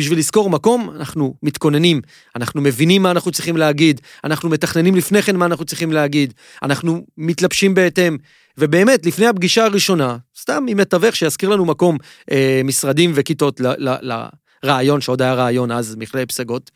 בשביל 0.00 0.18
לזכור 0.18 0.50
מקום, 0.50 0.90
אנחנו 0.96 1.34
מתכוננים, 1.42 2.00
אנחנו 2.36 2.60
מבינים 2.60 3.02
מה 3.02 3.10
אנחנו 3.10 3.30
צריכים 3.30 3.56
להגיד, 3.56 4.00
אנחנו 4.24 4.48
מתכננים 4.48 4.96
לפני 4.96 5.22
כן 5.22 5.36
מה 5.36 5.46
אנחנו 5.46 5.64
צריכים 5.64 5.92
להגיד, 5.92 6.34
אנחנו 6.62 7.06
מתלבשים 7.18 7.74
בהתאם, 7.74 8.16
ובאמת, 8.58 9.06
לפני 9.06 9.26
הפגישה 9.26 9.64
הראשונה, 9.64 10.16
סתם 10.40 10.64
עם 10.68 10.76
מתווך 10.76 11.16
שיזכיר 11.16 11.48
לנו 11.48 11.64
מקום, 11.64 11.96
אה, 12.30 12.60
משרדים 12.64 13.12
וכיתות 13.14 13.60
לרעיון, 14.62 15.00
שעוד 15.00 15.22
היה 15.22 15.34
רעיון 15.34 15.70
אז, 15.72 15.96
מכללת 15.96 16.28
פסגות, 16.28 16.70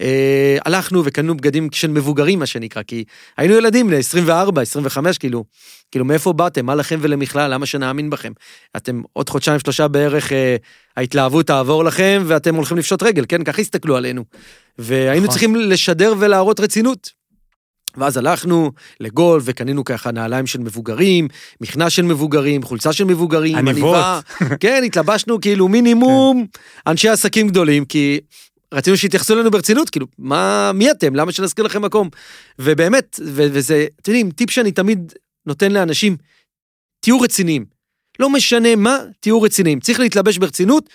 אה, 0.00 0.58
הלכנו 0.64 1.04
וקנו 1.04 1.36
בגדים 1.36 1.68
של 1.72 1.90
מבוגרים, 1.90 2.38
מה 2.38 2.46
שנקרא, 2.46 2.82
כי 2.82 3.04
היינו 3.36 3.54
ילדים 3.54 3.86
בני 3.86 3.96
24, 3.96 4.62
25, 4.62 5.18
כאילו, 5.18 5.44
כאילו, 5.90 6.04
מאיפה 6.04 6.32
באתם? 6.32 6.66
מה 6.66 6.74
לכם 6.74 6.98
ולמכלל? 7.00 7.54
למה 7.54 7.66
שנאמין 7.66 8.10
בכם? 8.10 8.32
אתם 8.76 9.02
עוד 9.12 9.28
חודשיים, 9.28 9.60
שלושה 9.60 9.88
בערך, 9.88 10.32
אה, 10.32 10.56
ההתלהבות 10.96 11.46
תעבור 11.46 11.84
לכם, 11.84 12.22
ואתם 12.26 12.54
הולכים 12.54 12.76
לפשוט 12.76 13.02
רגל, 13.02 13.24
כן? 13.28 13.44
ככה 13.44 13.62
הסתכלו 13.62 13.96
עלינו. 13.96 14.24
והיינו 14.78 15.16
נכון. 15.16 15.30
צריכים 15.30 15.56
לשדר 15.56 16.14
ולהראות 16.18 16.60
רצינות. 16.60 17.20
ואז 17.96 18.16
הלכנו 18.16 18.72
לגולף 19.00 19.42
וקנינו 19.46 19.84
ככה 19.84 20.10
נעליים 20.12 20.46
של 20.46 20.58
מבוגרים, 20.60 21.28
מכנס 21.60 21.92
של 21.92 22.02
מבוגרים, 22.02 22.62
חולצה 22.62 22.92
של 22.92 23.04
מבוגרים, 23.04 23.56
עניבות. 23.56 23.96
עניבה. 23.96 24.20
כן, 24.60 24.82
התלבשנו 24.86 25.40
כאילו 25.40 25.68
מינימום 25.68 26.46
אנשי 26.86 27.08
עסקים 27.08 27.48
גדולים, 27.48 27.84
כי 27.84 28.20
רצינו 28.74 28.96
שיתייחסו 28.96 29.34
אלינו 29.34 29.50
ברצינות, 29.50 29.90
כאילו, 29.90 30.06
מה, 30.18 30.70
מי 30.74 30.90
אתם? 30.90 31.16
למה 31.16 31.32
שנזכיר 31.32 31.64
לכם 31.64 31.82
מקום? 31.82 32.08
ובאמת, 32.58 33.20
ו- 33.24 33.46
וזה, 33.52 33.86
אתם 34.00 34.10
יודעים, 34.10 34.30
טיפ 34.30 34.50
שאני 34.50 34.72
תמיד 34.72 35.12
נותן 35.46 35.72
לאנשים, 35.72 36.16
תהיו 37.00 37.20
רציניים. 37.20 37.64
לא 38.18 38.30
משנה 38.30 38.76
מה, 38.76 38.98
תהיו 39.20 39.42
רציניים. 39.42 39.80
צריך 39.80 40.00
להתלבש 40.00 40.38
ברצינות, 40.38 40.88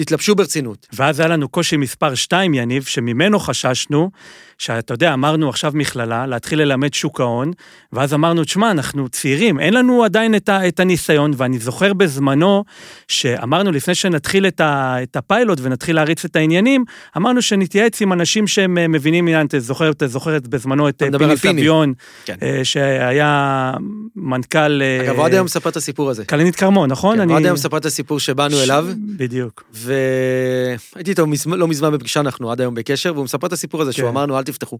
תתלבשו 0.00 0.34
ברצינות. 0.34 0.86
ואז 0.92 1.20
היה 1.20 1.28
לנו 1.28 1.48
קושי 1.48 1.76
מספר 1.76 2.14
2, 2.14 2.54
יניב, 2.54 2.84
שממנו 2.84 3.38
חששנו, 3.38 4.10
שאתה 4.58 4.94
יודע, 4.94 5.14
אמרנו 5.14 5.48
עכשיו 5.48 5.72
מכללה, 5.74 6.26
להתחיל 6.26 6.62
ללמד 6.62 6.94
שוק 6.94 7.20
ההון, 7.20 7.50
ואז 7.92 8.14
אמרנו, 8.14 8.44
תשמע, 8.44 8.70
אנחנו 8.70 9.08
צעירים, 9.08 9.60
אין 9.60 9.74
לנו 9.74 10.04
עדיין 10.04 10.34
את, 10.34 10.48
ה, 10.48 10.68
את 10.68 10.80
הניסיון, 10.80 11.32
ואני 11.36 11.58
זוכר 11.58 11.92
בזמנו, 11.92 12.64
שאמרנו, 13.08 13.72
לפני 13.72 13.94
שנתחיל 13.94 14.46
את, 14.46 14.60
ה, 14.60 14.96
את 15.02 15.16
הפיילוט 15.16 15.58
ונתחיל 15.62 15.96
להריץ 15.96 16.24
את 16.24 16.36
העניינים, 16.36 16.84
אמרנו 17.16 17.42
שנתייעץ 17.42 18.02
עם 18.02 18.12
אנשים 18.12 18.46
שהם 18.46 18.78
אה, 18.78 18.88
מבינים 18.88 19.26
עניין, 19.26 19.46
אתה 19.46 19.60
זוכר, 19.60 19.90
אתה 19.90 20.06
זוכר 20.06 20.36
את- 20.36 20.46
בזמנו 20.48 20.88
את 20.88 21.02
אה, 21.02 21.08
פיני. 21.36 21.60
סביון, 21.60 21.92
כן. 22.24 22.36
אה, 22.42 22.60
שהיה 22.64 23.72
מנכ"ל... 24.16 24.82
אגב, 25.04 25.20
עד 25.20 25.32
היום 25.34 25.44
מספר 25.44 25.70
את 25.70 25.76
הסיפור 25.76 26.10
הזה. 26.10 26.24
כלנית 26.24 26.56
כרמון, 26.56 26.90
נכון? 26.90 27.16
כן, 27.18 27.28
הוא 27.28 27.36
עד 27.36 27.44
היום 27.44 27.54
מספר 27.54 27.76
את 27.76 27.84
הסיפור 27.86 28.20
שבאנו 28.20 28.62
אליו, 28.62 28.86
בדיוק. 29.16 29.64
והייתי 29.86 31.10
איתו 31.10 31.26
מז- 31.26 31.46
לא 31.46 31.68
מזמן 31.68 31.92
בפגישה, 31.92 32.20
אנחנו 32.20 32.52
עד 32.52 32.60
היום 32.60 32.74
בקשר, 32.74 33.12
והוא 33.14 33.24
מספר 33.24 33.46
את 33.46 33.52
הסיפור 33.52 33.82
הזה, 33.82 33.92
שהוא 33.92 34.02
כן. 34.02 34.08
אמרנו, 34.08 34.38
אל 34.38 34.44
תפתחו 34.44 34.78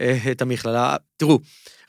אה, 0.00 0.18
את 0.30 0.42
המכללה. 0.42 0.96
תראו, 1.16 1.38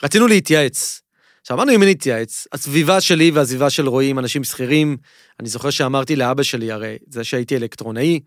רצינו 0.03 0.27
להתייעץ. 0.27 1.01
עכשיו, 1.41 1.57
אמרנו 1.57 1.75
אם 1.75 1.83
נתייעץ, 1.83 2.47
הסביבה 2.53 3.01
שלי 3.01 3.31
והסביבה 3.31 3.69
של 3.69 3.87
רועי 3.87 4.09
עם 4.09 4.19
אנשים 4.19 4.43
שכירים, 4.43 4.97
אני 5.39 5.49
זוכר 5.49 5.69
שאמרתי 5.69 6.15
לאבא 6.15 6.43
שלי, 6.43 6.71
הרי 6.71 6.97
זה 7.09 7.23
שהייתי 7.23 7.55
אלקטרונאי, 7.57 8.19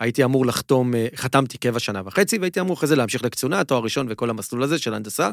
הייתי 0.00 0.24
אמור 0.24 0.46
לחתום, 0.46 0.94
אה, 0.94 1.06
חתמתי 1.16 1.58
קבע 1.58 1.78
שנה 1.78 2.02
וחצי, 2.04 2.38
והייתי 2.38 2.60
אמור 2.60 2.74
אחרי 2.76 2.88
זה 2.88 2.96
להמשיך 2.96 3.24
לקצונה, 3.24 3.64
תואר 3.64 3.80
ראשון 3.82 4.06
וכל 4.10 4.30
המסלול 4.30 4.62
הזה 4.62 4.78
של 4.78 4.94
הנדסה. 4.94 5.30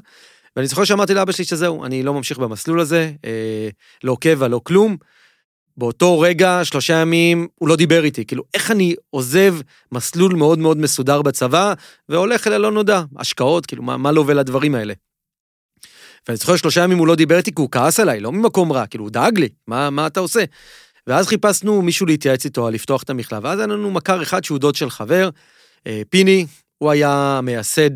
ואני 0.55 0.67
זוכר 0.67 0.83
שאמרתי 0.83 1.13
לאבא 1.13 1.31
שלי 1.31 1.45
שזהו, 1.45 1.85
אני 1.85 2.03
לא 2.03 2.13
ממשיך 2.13 2.37
במסלול 2.37 2.79
הזה, 2.79 3.11
אה, 3.25 3.69
לא 4.03 4.17
קבע, 4.21 4.47
לא 4.47 4.61
כלום. 4.63 4.97
באותו 5.77 6.19
רגע, 6.19 6.59
שלושה 6.63 6.93
ימים, 6.93 7.47
הוא 7.55 7.69
לא 7.69 7.75
דיבר 7.75 8.03
איתי. 8.03 8.25
כאילו, 8.25 8.43
איך 8.53 8.71
אני 8.71 8.95
עוזב 9.09 9.55
מסלול 9.91 10.35
מאוד 10.35 10.59
מאוד 10.59 10.77
מסודר 10.77 11.21
בצבא, 11.21 11.73
והולך 12.09 12.47
אל 12.47 12.53
הלא 12.53 12.71
נודע, 12.71 13.01
השקעות, 13.17 13.65
כאילו, 13.65 13.83
מה, 13.83 13.97
מה 13.97 14.11
לו 14.11 14.27
ולדברים 14.27 14.75
האלה. 14.75 14.93
ואני 16.27 16.37
זוכר 16.37 16.55
שלושה 16.55 16.83
ימים 16.83 16.97
הוא 16.97 17.07
לא 17.07 17.15
דיבר 17.15 17.37
איתי, 17.37 17.51
כי 17.55 17.61
הוא 17.61 17.69
כעס 17.71 17.99
עליי, 17.99 18.19
לא 18.19 18.31
ממקום 18.31 18.71
רע, 18.71 18.87
כאילו, 18.87 19.03
הוא 19.03 19.11
דאג 19.11 19.39
לי, 19.39 19.49
מה, 19.67 19.89
מה 19.89 20.07
אתה 20.07 20.19
עושה? 20.19 20.43
ואז 21.07 21.27
חיפשנו 21.27 21.81
מישהו 21.81 22.05
להתייעץ 22.05 22.45
איתו 22.45 22.69
לפתוח 22.69 23.03
את 23.03 23.09
המכללה, 23.09 23.39
ואז 23.43 23.59
היה 23.59 23.67
לנו 23.67 23.91
מכר 23.91 24.23
אחד 24.23 24.43
שהוא 24.43 24.59
דוד 24.59 24.75
של 24.75 24.89
חבר, 24.89 25.29
אה, 25.87 26.01
פיני, 26.09 26.45
הוא 26.77 26.91
היה 26.91 27.39
מייסד 27.43 27.89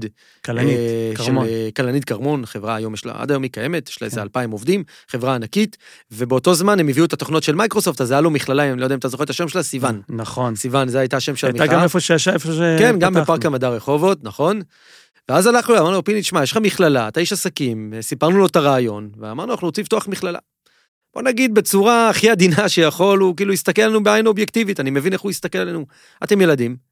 כלנית, 0.46 0.78
אה, 0.78 1.12
כרמון. 1.16 1.46
של 1.46 1.52
אה, 1.52 1.70
כלנית 1.76 2.06
כרמון, 2.06 2.46
חברה 2.46 2.76
היום 2.76 2.94
יש 2.94 3.06
לה, 3.06 3.14
עד 3.16 3.32
היום 3.32 3.44
היא 3.44 3.52
קיימת, 3.52 3.90
יש 3.90 4.02
לה 4.02 4.06
איזה 4.06 4.16
כן. 4.16 4.22
אלפיים 4.22 4.52
עובדים, 4.52 4.84
חברה 5.08 5.36
ענקית, 5.36 5.78
ובאותו 6.12 6.54
זמן 6.54 6.80
הם 6.80 6.88
הביאו 6.88 7.06
את 7.06 7.14
התוכנות 7.14 7.44
של 7.44 7.56
מייקרוסופט, 7.56 8.02
אז 8.02 8.12
היה 8.12 8.22
לו 8.22 8.30
מכללה, 8.30 8.72
אני 8.72 8.80
לא 8.80 8.86
יודע 8.86 8.96
אם 8.96 9.00
אתה 9.00 9.08
זוכר 9.08 9.24
את 9.24 9.30
השם 9.30 9.48
שלה, 9.48 9.64
סיוון. 9.64 10.02
נכון. 10.10 10.56
סיוון, 10.56 10.88
זה 10.88 11.00
הייתה 11.00 11.18
השם 11.18 11.36
של 11.36 11.48
הייתה 11.48 11.64
המכללה. 11.64 11.80
גם 11.80 11.84
איפה 11.84 12.00
שישב, 12.00 12.32
איפה 12.32 12.52
ש... 12.52 12.60
כן, 12.80 13.00
גם. 13.00 13.14
בפארק 13.14 13.46
המדע 13.46 13.70
רחובות, 13.70 14.24
נכון. 14.24 14.62
ואז 15.30 15.48
הלכנו 15.48 15.78
אמרנו 15.78 15.92
לו, 15.92 16.04
פיני, 16.04 16.22
תשמע, 16.22 16.44
יש 16.44 16.52
לך 16.52 16.58
מכללה, 16.58 17.08
אתה 17.08 17.20
איש 17.20 17.34
עסקים, 17.34 17.94
סיפרנו 18.02 18.38
לו 18.38 18.46
את 18.46 18.56
הרעיון, 18.56 19.10
ואמרנו, 19.18 19.52
אנחנו 19.52 19.68
רוצים 19.68 19.82
לפתוח 19.82 20.08
מכללה. 20.08 20.40
בוא 21.14 21.22
נגיד 21.22 21.54
בצורה 21.54 22.10
הכי 22.10 22.30
עדינה 22.30 22.70
שיכול, 22.70 23.20
הוא 23.20 23.36
כאילו 23.36 23.54
הסתכל 23.54 23.82
עלינו 23.82 24.04
בעין 24.04 24.28
אובייקטיבית, 24.28 24.80
אני 24.80 24.90
מבין 24.90 25.14
איך 25.14 25.22
הוא 25.22 25.30
הסתכל 25.30 25.58
עלינו. 25.58 25.86
אתם 26.24 26.42
ילדים, 26.42 26.89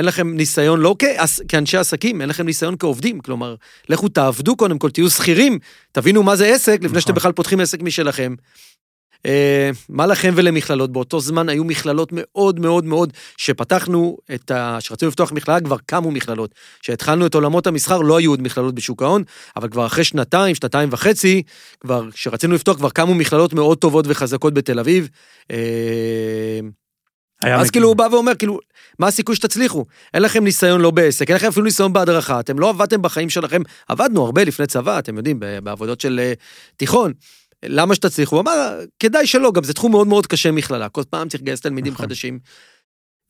אין 0.00 0.06
לכם 0.06 0.36
ניסיון 0.36 0.80
לא 0.80 0.96
כעס, 0.98 1.40
כאנשי 1.48 1.76
עסקים, 1.76 2.20
אין 2.20 2.28
לכם 2.28 2.46
ניסיון 2.46 2.74
כעובדים, 2.78 3.20
כלומר, 3.20 3.54
לכו 3.88 4.08
תעבדו 4.08 4.56
קודם 4.56 4.78
כל, 4.78 4.90
תהיו 4.90 5.10
שכירים, 5.10 5.58
תבינו 5.92 6.22
מה 6.22 6.36
זה 6.36 6.54
עסק, 6.54 6.78
לפני 6.82 7.00
שאתם 7.00 7.12
נכון. 7.12 7.14
בכלל 7.14 7.32
פותחים 7.32 7.60
עסק 7.60 7.82
משלכם. 7.82 8.34
אה, 9.26 9.70
מה 9.88 10.06
לכם 10.06 10.32
ולמכללות? 10.36 10.92
באותו 10.92 11.20
זמן 11.20 11.48
היו 11.48 11.64
מכללות 11.64 12.08
מאוד 12.12 12.60
מאוד 12.60 12.84
מאוד, 12.84 13.12
שפתחנו 13.36 14.18
את 14.34 14.50
ה... 14.50 14.76
שרצינו 14.80 15.08
לפתוח 15.08 15.32
מכללה, 15.32 15.60
כבר 15.60 15.76
קמו 15.86 16.10
מכללות. 16.10 16.54
כשהתחלנו 16.80 17.26
את 17.26 17.34
עולמות 17.34 17.66
המסחר, 17.66 17.98
לא 17.98 18.18
היו 18.18 18.30
עוד 18.30 18.42
מכללות 18.42 18.74
בשוק 18.74 19.02
ההון, 19.02 19.22
אבל 19.56 19.68
כבר 19.68 19.86
אחרי 19.86 20.04
שנתיים, 20.04 20.54
שנתיים 20.54 20.88
וחצי, 20.92 21.42
כבר, 21.80 22.10
כשרצינו 22.10 22.54
לפתוח, 22.54 22.76
כבר 22.76 22.90
קמו 22.90 23.14
מכללות 23.14 23.52
מאוד 23.52 23.78
טובות 23.78 24.04
וחזקות 24.08 24.54
בתל 24.54 24.78
אביב. 24.78 25.08
אה, 25.50 26.60
אז 27.42 27.60
מגיע. 27.60 27.70
כאילו 27.72 27.88
הוא 27.88 27.96
בא 27.96 28.08
ואומר, 28.12 28.34
כאילו, 28.34 28.58
מה 29.00 29.06
הסיכוי 29.06 29.36
שתצליחו? 29.36 29.84
אין 30.14 30.22
לכם 30.22 30.44
ניסיון 30.44 30.80
לא 30.80 30.90
בעסק, 30.90 31.28
אין 31.28 31.36
לכם 31.36 31.46
אפילו 31.48 31.64
ניסיון 31.64 31.92
בהדרכה, 31.92 32.40
אתם 32.40 32.58
לא 32.58 32.68
עבדתם 32.68 33.02
בחיים 33.02 33.30
שלכם, 33.30 33.62
עבדנו 33.88 34.24
הרבה 34.24 34.44
לפני 34.44 34.66
צבא, 34.66 34.98
אתם 34.98 35.16
יודעים, 35.16 35.40
בעבודות 35.62 36.00
של 36.00 36.20
אה, 36.22 36.32
תיכון. 36.76 37.12
למה 37.62 37.94
שתצליחו? 37.94 38.36
הוא 38.36 38.42
אמר, 38.42 38.80
כדאי 38.98 39.26
שלא, 39.26 39.52
גם 39.52 39.64
זה 39.64 39.72
תחום 39.74 39.90
מאוד 39.90 40.06
מאוד 40.06 40.26
קשה 40.26 40.50
מכללה, 40.50 40.88
כל 40.88 41.02
פעם 41.10 41.28
צריך 41.28 41.42
לגייס 41.42 41.60
תלמידים 41.60 41.92
נכון. 41.92 42.06
חדשים. 42.06 42.38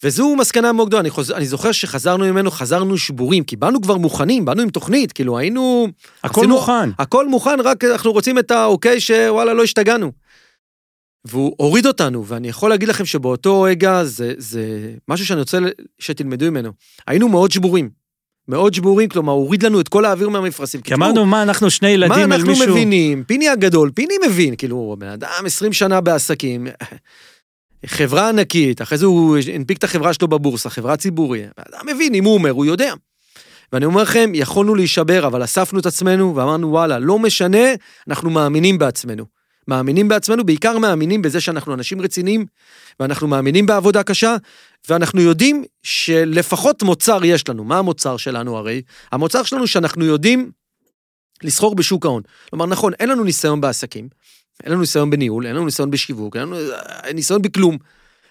וזו 0.05 0.37
מסקנה 0.37 0.73
מאוד 0.73 0.89
גדולה, 0.89 1.01
אני, 1.01 1.11
חוז... 1.11 1.31
אני 1.31 1.47
זוכר 1.47 1.73
שחזרנו 1.73 2.25
ממנו, 2.25 2.51
חזרנו 2.51 2.99
שבורים, 2.99 3.45
כי 3.45 3.57
באנו 3.57 3.81
כבר 3.83 3.97
מוכנים, 3.97 4.45
באנו 4.45 4.63
עם 4.63 4.71
תוכנית, 4.71 5.13
כאילו 5.13 5.39
היינו... 5.39 5.89
הכל 6.25 6.41
עשינו- 6.41 6.55
מוכן. 6.55 6.91
הכל 6.99 7.29
מוכן, 7.29 7.61
רק 7.65 7.85
אנחנו 7.85 8.13
רוצים 8.13 8.39
את 8.39 8.51
האוקיי 8.51 9.01
שוואלה, 9.01 9.55
לא 9.55 9.63
השתגענו. 9.63 10.13
והוא 11.25 11.55
הוריד 11.57 11.87
אותנו, 11.87 12.27
ואני 12.27 12.49
יכול 12.49 12.71
להגיד 12.71 12.89
לכם 12.89 13.05
שבאותו 13.05 13.63
רגע 13.63 14.05
זה, 14.05 14.33
זה 14.39 14.95
משהו 15.09 15.27
שאני 15.27 15.41
רוצה 15.41 15.59
שתלמדו 15.99 16.51
ממנו. 16.51 16.73
היינו 17.07 17.29
מאוד 17.29 17.51
שבורים. 17.51 18.01
מאוד 18.49 18.75
שבורים, 18.75 19.09
כלומר, 19.09 19.33
הוא 19.33 19.43
הוריד 19.43 19.63
לנו 19.63 19.81
את 19.81 19.89
כל 19.89 20.05
האוויר 20.05 20.29
מהמפרשים. 20.29 20.81
כי 20.81 20.95
אמרנו, 20.95 21.27
מה, 21.27 21.43
אנחנו 21.43 21.71
שני 21.71 21.89
ילדים 21.89 22.17
מה 22.17 22.25
אל 22.25 22.33
אנחנו 22.33 22.47
מישהו... 22.47 22.71
מבינים? 22.71 23.25
פיני 23.25 23.49
הגדול, 23.49 23.91
פיני 23.95 24.15
מבין, 24.27 24.57
כאילו, 24.57 24.97
בן 24.99 25.09
אדם 25.09 25.47
20 25.47 25.73
שנה 25.73 26.01
בעסקים, 26.01 26.67
חברה 27.87 28.29
ענקית, 28.29 28.83
אחרי 28.83 28.99
זה 28.99 29.07
הוא 29.07 29.39
הנפיק 29.55 29.79
את 29.79 29.85
החברה 29.85 30.13
שלו 30.13 30.29
בבורסה, 30.29 30.71
חברה 30.71 30.97
ציבורית. 30.97 31.43
בן 31.59 31.63
אדם 31.73 31.87
מבין, 31.87 32.15
אם 32.15 32.25
הוא 32.25 32.35
אומר, 32.35 32.51
הוא 32.51 32.67
יודע. 32.67 32.95
ואני 33.73 33.85
אומר 33.85 34.03
לכם, 34.03 34.31
יכולנו 34.35 34.75
להישבר, 34.75 35.27
אבל 35.27 35.45
אספנו 35.45 35.81
את 35.81 35.87
עצמנו 35.87 36.37
ואמרנו, 36.37 36.71
וואלה, 36.71 36.99
לא 36.99 37.19
משנה, 37.19 37.67
אנחנו 38.09 38.31
מאמינים 38.31 38.79
בעצמנו. 38.79 39.40
מאמינים 39.71 40.09
בעצמנו, 40.09 40.45
בעיקר 40.45 40.79
מאמינים 40.79 41.23
בזה 41.23 41.41
שאנחנו 41.41 41.75
אנשים 41.75 42.01
רציניים, 42.01 42.47
ואנחנו 43.01 43.29
מאמינים 43.29 43.67
בעבודה 43.67 44.03
קשה, 44.03 44.37
ואנחנו 44.89 45.21
יודעים 45.21 45.65
שלפחות 45.83 46.83
מוצר 46.83 47.25
יש 47.25 47.49
לנו. 47.49 47.65
מה 47.65 47.79
המוצר 47.79 48.17
שלנו 48.17 48.57
הרי? 48.57 48.83
המוצר 49.13 49.43
שלנו 49.43 49.67
שאנחנו 49.67 50.05
יודעים 50.05 50.51
לסחור 51.43 51.75
בשוק 51.75 52.07
ההון. 52.07 52.23
כלומר, 52.51 52.67
נכון, 52.67 52.93
אין 53.01 53.09
לנו 53.09 53.25
ניסיון 53.25 53.61
בעסקים, 53.61 54.09
אין 54.65 54.73
לנו 54.73 54.81
ניסיון 54.81 55.11
בניהול, 55.11 55.47
אין 55.47 55.57
לנו 55.57 55.65
ניסיון 55.65 55.91
בשיווק, 55.91 56.37
אין 56.37 56.43
לנו 56.43 56.57
אה, 56.57 57.13
ניסיון 57.13 57.43
בכלום. 57.43 57.79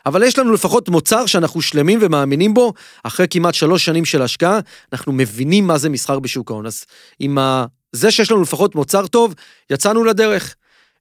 אבל 0.05 0.23
יש 0.23 0.39
לנו 0.39 0.53
לפחות 0.53 0.89
מוצר 0.89 1.25
שאנחנו 1.25 1.61
שלמים 1.61 1.99
ומאמינים 2.01 2.53
בו, 2.53 2.73
אחרי 3.03 3.27
כמעט 3.29 3.53
שלוש 3.53 3.85
שנים 3.85 4.05
של 4.05 4.21
השקעה, 4.21 4.59
אנחנו 4.93 5.11
מבינים 5.11 5.67
מה 5.67 5.77
זה 5.77 5.89
מסחר 5.89 6.19
בשוק 6.19 6.51
ההון. 6.51 6.65
אז 6.65 6.85
עם 7.19 7.37
ה... 7.37 7.65
זה 7.91 8.11
שיש 8.11 8.31
לנו 8.31 8.41
לפחות 8.41 8.75
מוצר 8.75 9.07
טוב, 9.07 9.33
יצאנו 9.69 10.03
לדרך, 10.03 10.55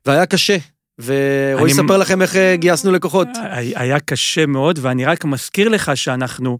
והיה 0.09 0.27
קשה. 0.27 0.57
ורועי 1.05 1.71
יספר 1.71 1.97
לכם 1.97 2.23
איך 2.23 2.37
אה, 2.37 2.57
גייסנו 2.57 2.93
לקוחות. 2.93 3.29
היה 3.53 4.01
קשה 4.01 4.47
מאוד, 4.47 4.79
ואני 4.83 5.05
רק 5.05 5.25
מזכיר 5.25 5.69
לך 5.69 5.93
שאנחנו, 5.95 6.59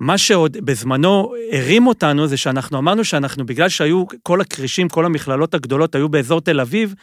מה 0.00 0.18
שעוד 0.18 0.56
בזמנו 0.64 1.34
הרים 1.52 1.86
אותנו, 1.86 2.26
זה 2.26 2.36
שאנחנו 2.36 2.78
אמרנו 2.78 3.04
שאנחנו, 3.04 3.46
בגלל 3.46 3.68
שהיו 3.68 4.04
כל 4.22 4.40
הכרישים, 4.40 4.88
כל 4.88 5.04
המכללות 5.04 5.54
הגדולות 5.54 5.94
היו 5.94 6.08
באזור 6.08 6.40
תל 6.40 6.60
אביב, 6.60 6.94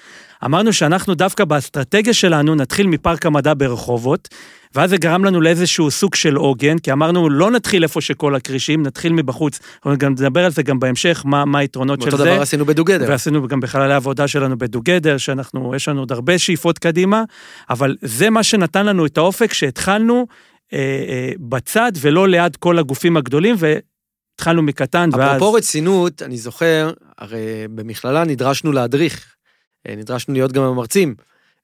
אמרנו 0.46 0.74
שאנחנו 0.74 1.16
דווקא 1.16 1.46
באסטרטגיה 1.46 2.14
שלנו 2.14 2.56
נתחיל 2.56 2.88
מפארק 2.88 3.26
המדע 3.26 3.54
ברחובות, 3.58 4.28
ואז 4.76 4.90
זה 4.90 4.98
גרם 4.98 5.26
לנו 5.26 5.42
לאיזשהו 5.42 5.92
סוג 5.92 6.16
של 6.16 6.36
עוגן, 6.36 6.78
כי 6.78 6.92
אמרנו 6.92 7.30
לא 7.30 7.52
נתחיל 7.52 7.84
איפה 7.84 8.02
שכל 8.02 8.36
הכרישים, 8.36 8.84
נתחיל 8.84 9.14
מבחוץ. 9.14 9.60
אנחנו 9.76 9.98
גם 9.98 10.12
נדבר 10.12 10.46
על 10.46 10.52
זה 10.52 10.64
גם 10.64 10.80
בהמשך, 10.80 11.22
מה, 11.26 11.46
מה 11.46 11.60
היתרונות 11.60 12.02
של 12.02 12.08
אותו 12.08 12.18
זה. 12.18 12.24
דבר 12.24 12.42
עשינו 12.42 12.66
בדוגדר. 12.66 13.06
ועשינו 13.10 13.48
גם 13.48 13.60
בחללי 13.60 13.94
העבודה 13.94 14.28
שלנו 14.28 14.58
בדוגדר, 14.58 15.18
שאנחנו, 15.18 15.76
יש 15.76 15.88
לנו 15.88 16.00
עוד 16.00 16.12
הרבה 16.12 16.38
שאיפות 16.38 16.80
קדימה, 16.80 17.24
אבל 17.70 17.96
זה 18.02 18.30
מה 18.30 18.44
שנתן 18.44 18.86
לנו 18.86 19.06
את 19.06 19.18
האופק 19.18 19.54
שהתחלנו 19.54 20.28
בצד 21.40 21.92
ולא 22.02 22.28
ליד 22.28 22.56
כל 22.56 22.80
הגופים 22.80 23.18
הגדולים, 23.18 23.56
והתחלנו 23.60 24.62
מקטן, 24.62 25.10
ואז... 25.14 25.38
אפרופו 25.38 25.54
רצינות, 25.54 26.22
אני 26.22 26.38
זוכר, 26.38 26.92
הרי 27.18 27.68
במכללה 27.70 28.24
נדרשנו 28.24 28.72
להדריך, 28.72 29.36
אה, 29.88 29.96
נדרשנו 29.96 30.34
להיות 30.34 30.52
גם 30.52 30.64
המרצים. 30.64 31.16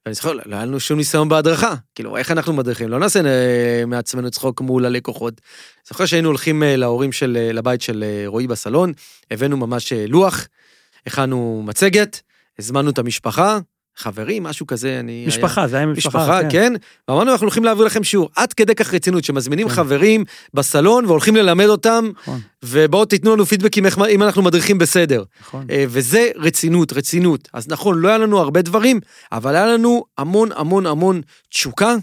ואני 0.05 0.15
זוכר, 0.15 0.33
לא 0.33 0.55
היה 0.55 0.65
לנו 0.65 0.79
שום 0.79 0.97
ניסיון 0.97 1.29
בהדרכה. 1.29 1.75
כאילו, 1.95 2.17
איך 2.17 2.31
אנחנו 2.31 2.53
מדריכים? 2.53 2.89
לא 2.89 2.99
נעשה 2.99 3.19
אה, 3.25 3.85
מעצמנו 3.87 4.31
צחוק 4.31 4.61
מול 4.61 4.85
הלקוחות. 4.85 5.41
זוכר 5.89 6.05
שהיינו 6.05 6.27
הולכים 6.27 6.63
אה, 6.63 6.75
להורים 6.75 7.11
של, 7.11 7.37
אה, 7.39 7.53
לבית 7.53 7.81
של 7.81 8.03
אה, 8.03 8.23
רועי 8.27 8.47
בסלון, 8.47 8.93
הבאנו 9.31 9.57
ממש 9.57 9.93
אה, 9.93 10.05
לוח, 10.07 10.47
הכנו 11.05 11.63
מצגת, 11.65 12.21
הזמנו 12.59 12.89
את 12.89 12.97
המשפחה, 12.97 13.59
חברים, 13.97 14.43
משהו 14.43 14.67
כזה, 14.67 14.99
אני... 14.99 15.25
משפחה, 15.27 15.67
זה 15.67 15.77
היה 15.77 15.85
משפחה, 15.85 16.17
משפחה, 16.19 16.49
כן. 16.49 16.73
ואמרנו, 17.07 17.31
אנחנו 17.31 17.45
הולכים 17.45 17.63
להעביר 17.63 17.85
לכם 17.85 18.03
שיעור. 18.03 18.29
עד 18.35 18.53
כדי 18.53 18.75
כך 18.75 18.93
רצינות, 18.93 19.23
שמזמינים 19.23 19.69
כן. 19.69 19.73
חברים 19.75 20.23
בסלון 20.53 21.05
והולכים 21.05 21.35
ללמד 21.35 21.65
אותם, 21.65 22.09
נכון, 22.21 22.39
ובואו 22.63 23.05
תיתנו 23.05 23.35
לנו 23.35 23.45
פידבקים 23.45 23.85
איך- 23.85 23.97
אם 24.09 24.23
אנחנו 24.23 24.41
מדריכים 24.41 24.77
בסדר. 24.77 25.23
נכון. 25.41 25.65
אה, 25.71 25.85
וזה 25.87 26.29
רצינות, 26.35 26.93
רצינות. 26.93 27.49
אז 27.53 27.67
נכון, 27.67 27.99
לא 27.99 28.07
היה 28.07 28.17
לנו 28.17 28.39
הרבה 28.39 28.61
דברים, 28.61 28.99
אבל 29.31 29.55
היה 29.55 29.65
לנו 29.65 30.03
המון 30.17 30.49
המון 30.55 30.85
המון 30.85 31.21
תשוקה, 31.49 31.95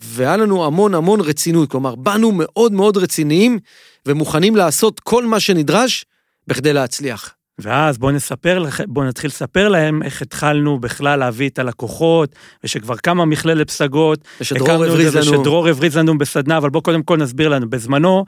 והיה 0.00 0.36
לנו 0.36 0.64
המון 0.66 0.94
המון 0.94 1.20
רצינות. 1.20 1.70
כלומר, 1.70 1.94
באנו 1.94 2.32
מאוד 2.34 2.72
מאוד 2.72 2.96
רציניים, 2.96 3.58
ומוכנים 4.06 4.56
לעשות 4.56 5.00
כל 5.00 5.26
מה 5.26 5.40
שנדרש 5.40 6.04
בכדי 6.46 6.72
להצליח. 6.72 7.34
ואז 7.58 7.98
בואו 7.98 8.12
נספר, 8.12 8.58
לכ- 8.58 8.80
בואו 8.88 9.04
נתחיל 9.06 9.28
לספר 9.28 9.68
להם 9.68 10.02
איך 10.02 10.22
התחלנו 10.22 10.78
בכלל 10.78 11.18
להביא 11.18 11.48
את 11.48 11.58
הלקוחות, 11.58 12.30
ושכבר 12.64 12.96
קמה 12.96 13.24
מכללת 13.24 13.68
פסגות. 13.70 14.18
ושדרור 14.40 14.70
הבריז 14.84 15.16
לנו. 15.16 15.26
ושדרור 15.38 15.68
הבריז 15.68 15.96
לנו 15.96 16.18
בסדנה, 16.18 16.56
אבל 16.56 16.70
בואו 16.70 16.82
קודם 16.82 17.02
כל 17.02 17.16
נסביר 17.16 17.48
לנו. 17.48 17.70
בזמנו, 17.70 18.24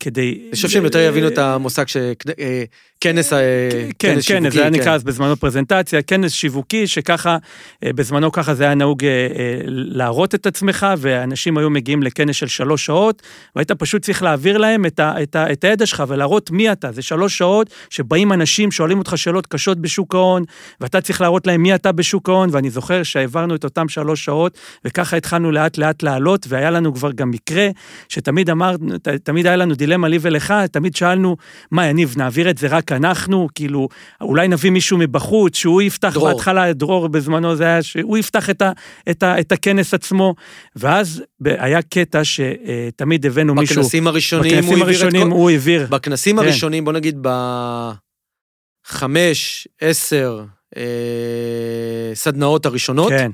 כדי... 0.00 0.40
אני 0.48 0.54
חושב 0.54 0.68
שהם 0.68 0.84
יותר 0.84 0.98
יבינו 0.98 1.28
את 1.28 1.38
המושג 1.38 1.84
שכנס 1.88 3.32
כן, 3.98 4.18
כן, 4.26 4.50
זה 4.50 4.60
היה 4.60 4.70
נקרא 4.70 4.94
אז 4.94 5.04
בזמנו 5.04 5.36
פרזנטציה, 5.36 6.02
כנס 6.02 6.32
שיווקי, 6.32 6.86
שככה, 6.86 7.36
אה, 7.84 7.92
בזמנו 7.92 8.32
ככה 8.32 8.54
זה 8.54 8.64
היה 8.64 8.74
נהוג 8.74 9.04
אה, 9.04 9.10
אה, 9.10 9.60
להראות 9.66 10.34
את 10.34 10.46
עצמך, 10.46 10.86
ואנשים 10.98 11.58
היו 11.58 11.70
מגיעים 11.70 12.02
לכנס 12.02 12.36
של 12.36 12.46
שלוש 12.46 12.86
שעות, 12.86 13.22
והיית 13.56 13.72
פשוט 13.72 14.02
צריך 14.02 14.22
להעביר 14.22 14.58
להם 14.58 14.86
את, 14.86 15.64
הידע 15.64 15.86
שלך 15.86 16.02
ולהראות 16.08 16.50
מי 16.50 16.72
אתה. 16.72 16.92
זה 16.92 17.02
שלוש 17.02 17.38
שעות 17.38 17.70
שבאים 17.90 18.32
אנשים, 18.32 18.70
שואלים 18.70 18.98
אותך 18.98 19.12
שאלות 19.16 19.46
קשות 19.46 19.78
בשוק 19.78 20.14
ההון, 20.14 20.44
ואתה 20.80 21.00
צריך 21.00 21.20
להראות 21.20 21.46
להם 21.46 21.62
מי 21.62 21.74
אתה 21.74 21.92
בשוק 21.92 22.28
ההון, 22.28 22.48
ואני 22.52 22.70
זוכר 22.70 23.02
שהעברנו 23.02 23.54
את 23.54 23.64
אותם 23.64 23.88
שלוש 23.88 24.24
שעות, 24.24 24.58
וככה 24.84 25.16
התחלנו 25.16 25.52
לאט 25.52 25.78
לאט 25.78 26.02
לעלות, 26.02 26.46
והיה 26.48 26.70
לנו 26.70 26.94
כבר 26.94 27.12
גם 27.12 27.30
מקרה, 27.30 27.68
שתמיד 28.08 28.50
אמרנו, 28.50 28.98
ת- 28.98 29.08
תמיד 29.44 29.52
היה 29.52 29.56
לנו 29.56 29.74
דילמה 29.74 30.08
לי 30.08 30.18
ולך, 30.20 30.54
תמיד 30.72 30.96
שאלנו, 30.96 31.36
מה, 31.70 31.86
יניב, 31.86 32.14
נעביר 32.16 32.50
את 32.50 32.58
זה 32.58 32.66
רק 32.66 32.92
אנחנו? 32.92 33.48
כאילו, 33.54 33.88
אולי 34.20 34.48
נביא 34.48 34.70
מישהו 34.70 34.98
מבחוץ, 34.98 35.56
שהוא 35.56 35.82
יפתח 35.82 36.14
דרור. 36.14 36.28
בהתחלה, 36.28 36.72
דרור 36.72 37.08
בזמנו 37.08 37.56
זה 37.56 37.64
היה, 37.64 37.82
שהוא 37.82 38.18
יפתח 38.18 38.50
את, 38.50 38.62
ה, 38.62 38.72
את, 39.10 39.22
ה, 39.22 39.40
את 39.40 39.52
הכנס 39.52 39.94
עצמו, 39.94 40.34
ואז 40.76 41.22
ב- 41.40 41.48
היה 41.58 41.82
קטע 41.82 42.20
שתמיד 42.24 43.26
הבאנו 43.26 43.54
מישהו, 43.54 43.76
בכנסים 43.76 44.06
הראשונים 44.06 44.54
הוא 44.54 44.62
בכנסים 44.62 44.82
העביר 44.82 44.96
את 44.96 45.02
הראשונים 45.02 45.30
כל... 45.30 45.36
הוא 45.36 45.50
העביר, 45.50 45.86
בכנסים 45.90 46.36
כן. 46.36 46.42
הראשונים, 46.42 46.84
בוא 46.84 46.92
נגיד 46.92 47.26
בחמש, 48.86 49.68
עשר 49.80 50.44
אה, 50.76 50.82
סדנאות 52.14 52.66
הראשונות, 52.66 53.12
כן, 53.12 53.30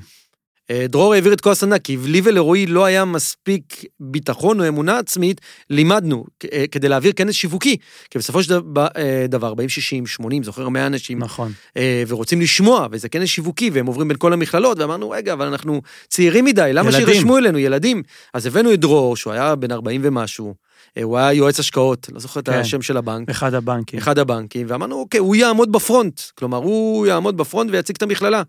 דרור 0.89 1.13
העביר 1.13 1.33
את 1.33 1.41
כל 1.41 1.51
הסדנה, 1.51 1.79
כי 1.79 1.97
לי 1.97 2.21
ולרועי 2.23 2.65
לא 2.65 2.85
היה 2.85 3.05
מספיק 3.05 3.83
ביטחון 3.99 4.61
או 4.61 4.67
אמונה 4.67 4.97
עצמית, 4.97 5.41
לימדנו 5.69 6.25
אה, 6.53 6.65
כדי 6.71 6.89
להעביר 6.89 7.11
כנס 7.15 7.35
שיווקי. 7.35 7.77
כי 8.09 8.17
בסופו 8.17 8.43
של 8.43 8.49
דבר, 8.49 8.87
אה, 8.97 9.25
דבר 9.29 9.53
באים 9.53 9.69
60, 9.69 10.07
80, 10.07 10.43
זוכר 10.43 10.69
100 10.69 10.85
אנשים, 10.85 11.19
נכון, 11.19 11.51
אה, 11.77 12.03
ורוצים 12.07 12.41
לשמוע, 12.41 12.87
וזה 12.91 13.09
כנס 13.09 13.29
שיווקי, 13.29 13.69
והם 13.69 13.85
עוברים 13.85 14.07
בין 14.07 14.17
כל 14.17 14.33
המכללות, 14.33 14.79
ואמרנו, 14.79 15.09
רגע, 15.09 15.33
אבל 15.33 15.47
אנחנו 15.47 15.81
צעירים 16.07 16.45
מדי, 16.45 16.69
למה. 16.73 16.91
שירשמו 16.91 17.37
אלינו, 17.37 17.59
ילדים? 17.59 18.03
אז 18.33 18.45
הבאנו 18.45 18.73
את 18.73 18.79
דרור, 18.79 19.15
שהוא 19.15 19.33
היה 19.33 19.55
בן 19.55 19.71
40 19.71 20.01
ומשהו, 20.03 20.53
אה, 20.97 21.03
הוא 21.03 21.17
היה 21.17 21.33
יועץ 21.33 21.59
השקעות, 21.59 22.09
לא 22.13 22.19
זוכר 22.19 22.39
את 22.39 22.49
כן. 22.49 22.59
השם 22.59 22.81
של 22.81 22.97
הבנק. 22.97 23.29
אחד 23.29 23.53
הבנקים. 23.53 23.99
אחד 23.99 24.19
הבנקים, 24.19 24.67
ואמרנו, 24.69 24.95
אוקיי, 24.95 25.19
הוא 25.19 25.35
יעמוד 25.35 25.71
בפרונט. 25.71 26.21
כלומר, 26.35 26.57
הוא 26.57 27.07
יעמוד 27.07 27.37
בפרונט 27.37 27.71
ויציג 27.71 27.95
את 27.95 28.01
המכללה. 28.01 28.43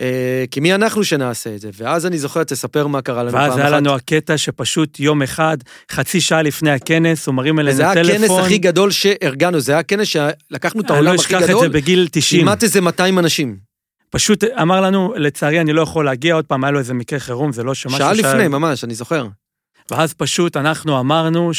אה, 0.00 0.44
כי 0.50 0.60
מי 0.60 0.74
אנחנו 0.74 1.04
שנעשה 1.04 1.54
את 1.54 1.60
זה? 1.60 1.70
ואז 1.74 2.06
אני 2.06 2.18
זוכר, 2.18 2.44
תספר 2.44 2.86
מה 2.86 3.02
קרה 3.02 3.22
לנו 3.22 3.32
פעם 3.32 3.40
ואז 3.40 3.52
אחת. 3.52 3.60
היה 3.60 3.70
לנו 3.70 3.94
הקטע 3.94 4.38
שפשוט 4.38 5.00
יום 5.00 5.22
אחד, 5.22 5.56
חצי 5.92 6.20
שעה 6.20 6.42
לפני 6.42 6.70
הכנס, 6.70 7.26
הוא 7.26 7.34
מרים 7.34 7.58
אלינו 7.58 7.74
וזה 7.74 7.82
היה 7.82 7.94
טלפון. 7.94 8.24
הכנס 8.24 8.30
הכי 8.44 8.58
גדול 8.58 8.90
שארגנו, 8.90 9.60
זה 9.60 9.72
היה 9.72 9.82
כנס 9.82 10.08
שלקחנו 10.08 10.80
את 10.80 10.90
אני 10.90 10.94
העולם 10.94 11.14
לא 11.14 11.20
הכי 11.20 11.36
אשכח 11.36 11.42
את 11.42 11.46
זה 11.46 11.52
גדול, 11.52 11.68
בגיל 11.68 12.08
90. 12.12 12.42
כמעט 12.42 12.62
איזה 12.62 12.80
200 12.80 13.18
אנשים. 13.18 13.56
פשוט 14.10 14.44
אמר 14.44 14.80
לנו, 14.80 15.14
לצערי 15.16 15.60
אני 15.60 15.72
לא 15.72 15.82
יכול 15.82 16.04
להגיע, 16.04 16.34
עוד 16.34 16.44
פעם 16.44 16.64
היה 16.64 16.70
לו 16.70 16.78
איזה 16.78 16.94
מקרה 16.94 17.18
חירום, 17.18 17.52
זה 17.52 17.62
לא 17.62 17.74
שמשהו... 17.74 17.98
שעה 17.98 18.12
לפני, 18.12 18.48
ממש, 18.48 18.84
אני 18.84 18.94
זוכר. 18.94 19.26
ואז 19.90 20.14
פשוט 20.14 20.56
אנחנו 20.56 21.00
אמרנו 21.00 21.50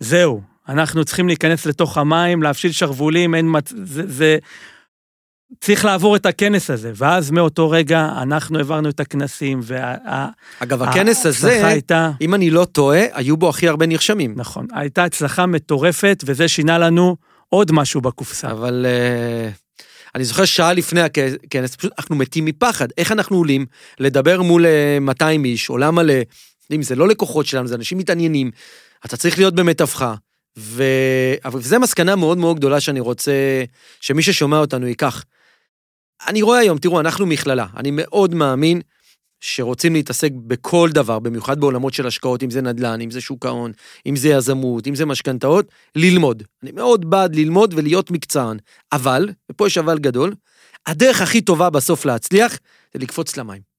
שזהו, 0.00 0.42
אנחנו 0.68 1.04
צריכים 1.04 1.28
להיכנס 1.28 1.66
לתוך 1.66 1.98
המים, 1.98 2.42
להפשיל 2.42 2.72
שרוולים, 2.72 3.34
אין 3.34 3.46
מצ... 3.48 3.72
זה, 3.84 4.02
זה... 4.06 4.38
צריך 5.60 5.84
לעבור 5.84 6.16
את 6.16 6.26
הכנס 6.26 6.70
הזה. 6.70 6.92
ואז 6.94 7.30
מאותו 7.30 7.70
רגע 7.70 8.08
אנחנו 8.22 8.58
העברנו 8.58 8.88
את 8.88 9.00
הכנסים, 9.00 9.60
וה... 9.62 10.28
אגב, 10.60 10.82
הכנס 10.82 11.26
הזה, 11.26 11.66
הייתה... 11.66 12.10
אם 12.20 12.34
אני 12.34 12.50
לא 12.50 12.64
טועה, 12.64 13.00
היו 13.12 13.36
בו 13.36 13.48
הכי 13.48 13.68
הרבה 13.68 13.86
נרשמים. 13.86 14.32
נכון, 14.36 14.66
הייתה 14.72 15.04
הצלחה 15.04 15.46
מטורפת, 15.46 16.24
וזה 16.26 16.48
שינה 16.48 16.78
לנו 16.78 17.16
עוד 17.48 17.72
משהו 17.72 18.00
בקופסה. 18.00 18.50
אבל 18.50 18.86
אה, 18.88 19.50
אני 20.14 20.24
זוכר 20.24 20.44
שעה 20.44 20.72
לפני 20.72 21.00
הכנס, 21.00 21.76
פשוט 21.76 21.92
אנחנו 21.98 22.16
מתים 22.16 22.44
מפחד. 22.44 22.88
איך 22.98 23.12
אנחנו 23.12 23.36
עולים 23.36 23.66
לדבר 24.00 24.42
מול 24.42 24.66
אה, 24.66 24.98
200 25.00 25.44
איש, 25.44 25.68
עולם 25.68 25.94
מלא, 25.94 26.14
אם 26.72 26.82
זה 26.82 26.96
לא 26.96 27.08
לקוחות 27.08 27.46
שלנו, 27.46 27.68
זה 27.68 27.74
אנשים 27.74 27.98
מתעניינים, 27.98 28.50
אתה 29.04 29.16
צריך 29.16 29.38
להיות 29.38 29.54
במתווכה. 29.54 30.14
ו... 30.58 30.82
אבל 31.44 31.60
זו 31.62 31.80
מסקנה 31.80 32.16
מאוד 32.16 32.38
מאוד 32.38 32.56
גדולה 32.56 32.80
שאני 32.80 33.00
רוצה 33.00 33.32
שמי 34.00 34.22
ששומע 34.22 34.58
אותנו 34.58 34.86
ייקח. 34.86 35.24
אני 36.26 36.42
רואה 36.42 36.58
היום, 36.58 36.78
תראו, 36.78 37.00
אנחנו 37.00 37.26
מכללה, 37.26 37.66
אני 37.76 37.90
מאוד 37.92 38.34
מאמין 38.34 38.80
שרוצים 39.40 39.92
להתעסק 39.92 40.30
בכל 40.46 40.90
דבר, 40.92 41.18
במיוחד 41.18 41.60
בעולמות 41.60 41.94
של 41.94 42.06
השקעות, 42.06 42.42
אם 42.42 42.50
זה 42.50 42.60
נדל"ן, 42.60 43.00
אם 43.00 43.10
זה 43.10 43.20
שוק 43.20 43.46
ההון, 43.46 43.72
אם 44.06 44.16
זה 44.16 44.28
יזמות, 44.28 44.86
אם 44.86 44.94
זה 44.94 45.06
משכנתאות, 45.06 45.66
ללמוד. 45.96 46.42
אני 46.62 46.72
מאוד 46.72 47.10
בעד 47.10 47.36
ללמוד 47.36 47.74
ולהיות 47.76 48.10
מקצוען. 48.10 48.56
אבל, 48.92 49.28
ופה 49.50 49.66
יש 49.66 49.78
אבל 49.78 49.98
גדול, 49.98 50.34
הדרך 50.86 51.20
הכי 51.20 51.40
טובה 51.40 51.70
בסוף 51.70 52.04
להצליח 52.04 52.58
זה 52.94 52.98
לקפוץ 52.98 53.36
למים. 53.36 53.77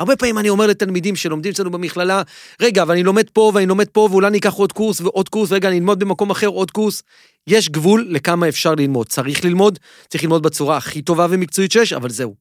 הרבה 0.00 0.16
פעמים 0.16 0.38
אני 0.38 0.48
אומר 0.48 0.66
לתלמידים 0.66 1.16
שלומדים 1.16 1.52
אצלנו 1.52 1.70
במכללה, 1.70 2.22
רגע, 2.62 2.82
אבל 2.82 2.94
אני 2.94 3.02
לומד 3.02 3.30
פה 3.30 3.52
ואני 3.54 3.66
לומד 3.66 3.88
פה, 3.88 4.08
ואולי 4.10 4.26
אני 4.26 4.38
אקח 4.38 4.52
עוד 4.52 4.72
קורס 4.72 5.00
ועוד 5.00 5.28
קורס, 5.28 5.52
רגע, 5.52 5.68
אני 5.68 5.78
אלמוד 5.78 5.98
במקום 5.98 6.30
אחר 6.30 6.46
עוד 6.46 6.70
קורס. 6.70 7.02
יש 7.46 7.68
גבול 7.68 8.06
לכמה 8.10 8.48
אפשר 8.48 8.74
ללמוד. 8.74 9.08
צריך 9.08 9.44
ללמוד, 9.44 9.78
צריך 10.08 10.22
ללמוד 10.22 10.42
בצורה 10.42 10.76
הכי 10.76 11.02
טובה 11.02 11.26
ומקצועית 11.30 11.72
שיש, 11.72 11.92
אבל 11.92 12.10
זהו. 12.10 12.34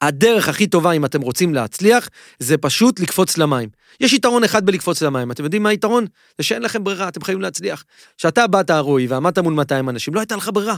הדרך 0.00 0.48
הכי 0.48 0.66
טובה, 0.66 0.92
אם 0.92 1.04
אתם 1.04 1.20
רוצים 1.20 1.54
להצליח, 1.54 2.08
זה 2.38 2.58
פשוט 2.58 3.00
לקפוץ 3.00 3.38
למים. 3.38 3.68
יש 4.00 4.12
יתרון 4.12 4.44
אחד 4.44 4.66
בלקפוץ 4.66 5.02
למים. 5.02 5.30
אתם 5.30 5.44
יודעים 5.44 5.62
מה 5.62 5.68
היתרון? 5.68 6.06
זה 6.38 6.44
שאין 6.44 6.62
לכם 6.62 6.84
ברירה, 6.84 7.08
אתם 7.08 7.22
חייבים 7.24 7.42
להצליח. 7.42 7.84
כשאתה 8.18 8.46
באת, 8.46 8.70
רועי, 8.70 9.06
ועמדת 9.06 9.38
מול 9.38 9.54
200 9.54 9.88
אנשים, 9.88 10.14
לא 10.14 10.20
הייתה 10.20 10.36
לך 10.36 10.50
ברירה. 10.52 10.76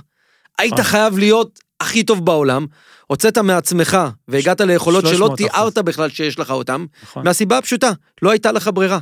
היית 0.59 0.78
אה. 0.78 0.85
חייב 0.85 1.18
להיות 1.18 1.61
הכי 1.81 2.03
טוב 2.03 2.25
בעולם, 2.25 2.66
הוצאת 3.07 3.38
מעצמך 3.38 3.99
והגעת 4.29 4.61
ליכולות 4.61 5.07
שלא 5.07 5.31
300%. 5.33 5.37
תיארת 5.37 5.79
בכלל 5.79 6.09
שיש 6.09 6.38
לך 6.38 6.51
אותם, 6.51 6.87
נכון. 7.03 7.25
מהסיבה 7.25 7.59
הפשוטה, 7.59 7.93
לא 8.23 8.31
הייתה 8.31 8.53
לך 8.53 8.71
ברירה. 8.75 8.99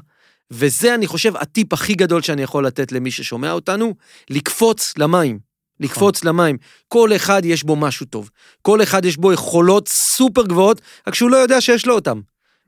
וזה, 0.50 0.94
אני 0.94 1.06
חושב, 1.06 1.36
הטיפ 1.36 1.72
הכי 1.72 1.94
גדול 1.94 2.22
שאני 2.22 2.42
יכול 2.42 2.66
לתת 2.66 2.92
למי 2.92 3.10
ששומע 3.10 3.52
אותנו, 3.52 3.94
לקפוץ 4.30 4.94
למים. 4.98 5.38
לקפוץ 5.80 6.24
למים. 6.24 6.56
כל 6.88 7.16
אחד 7.16 7.44
יש 7.44 7.64
בו 7.64 7.76
משהו 7.76 8.06
טוב. 8.06 8.30
כל 8.62 8.82
אחד 8.82 9.04
יש 9.04 9.16
בו 9.16 9.32
יכולות 9.32 9.88
סופר 9.88 10.46
גבוהות, 10.46 10.80
רק 11.06 11.14
שהוא 11.14 11.30
לא 11.30 11.36
יודע 11.36 11.60
שיש 11.60 11.86
לו 11.86 11.94
אותם. 11.94 12.20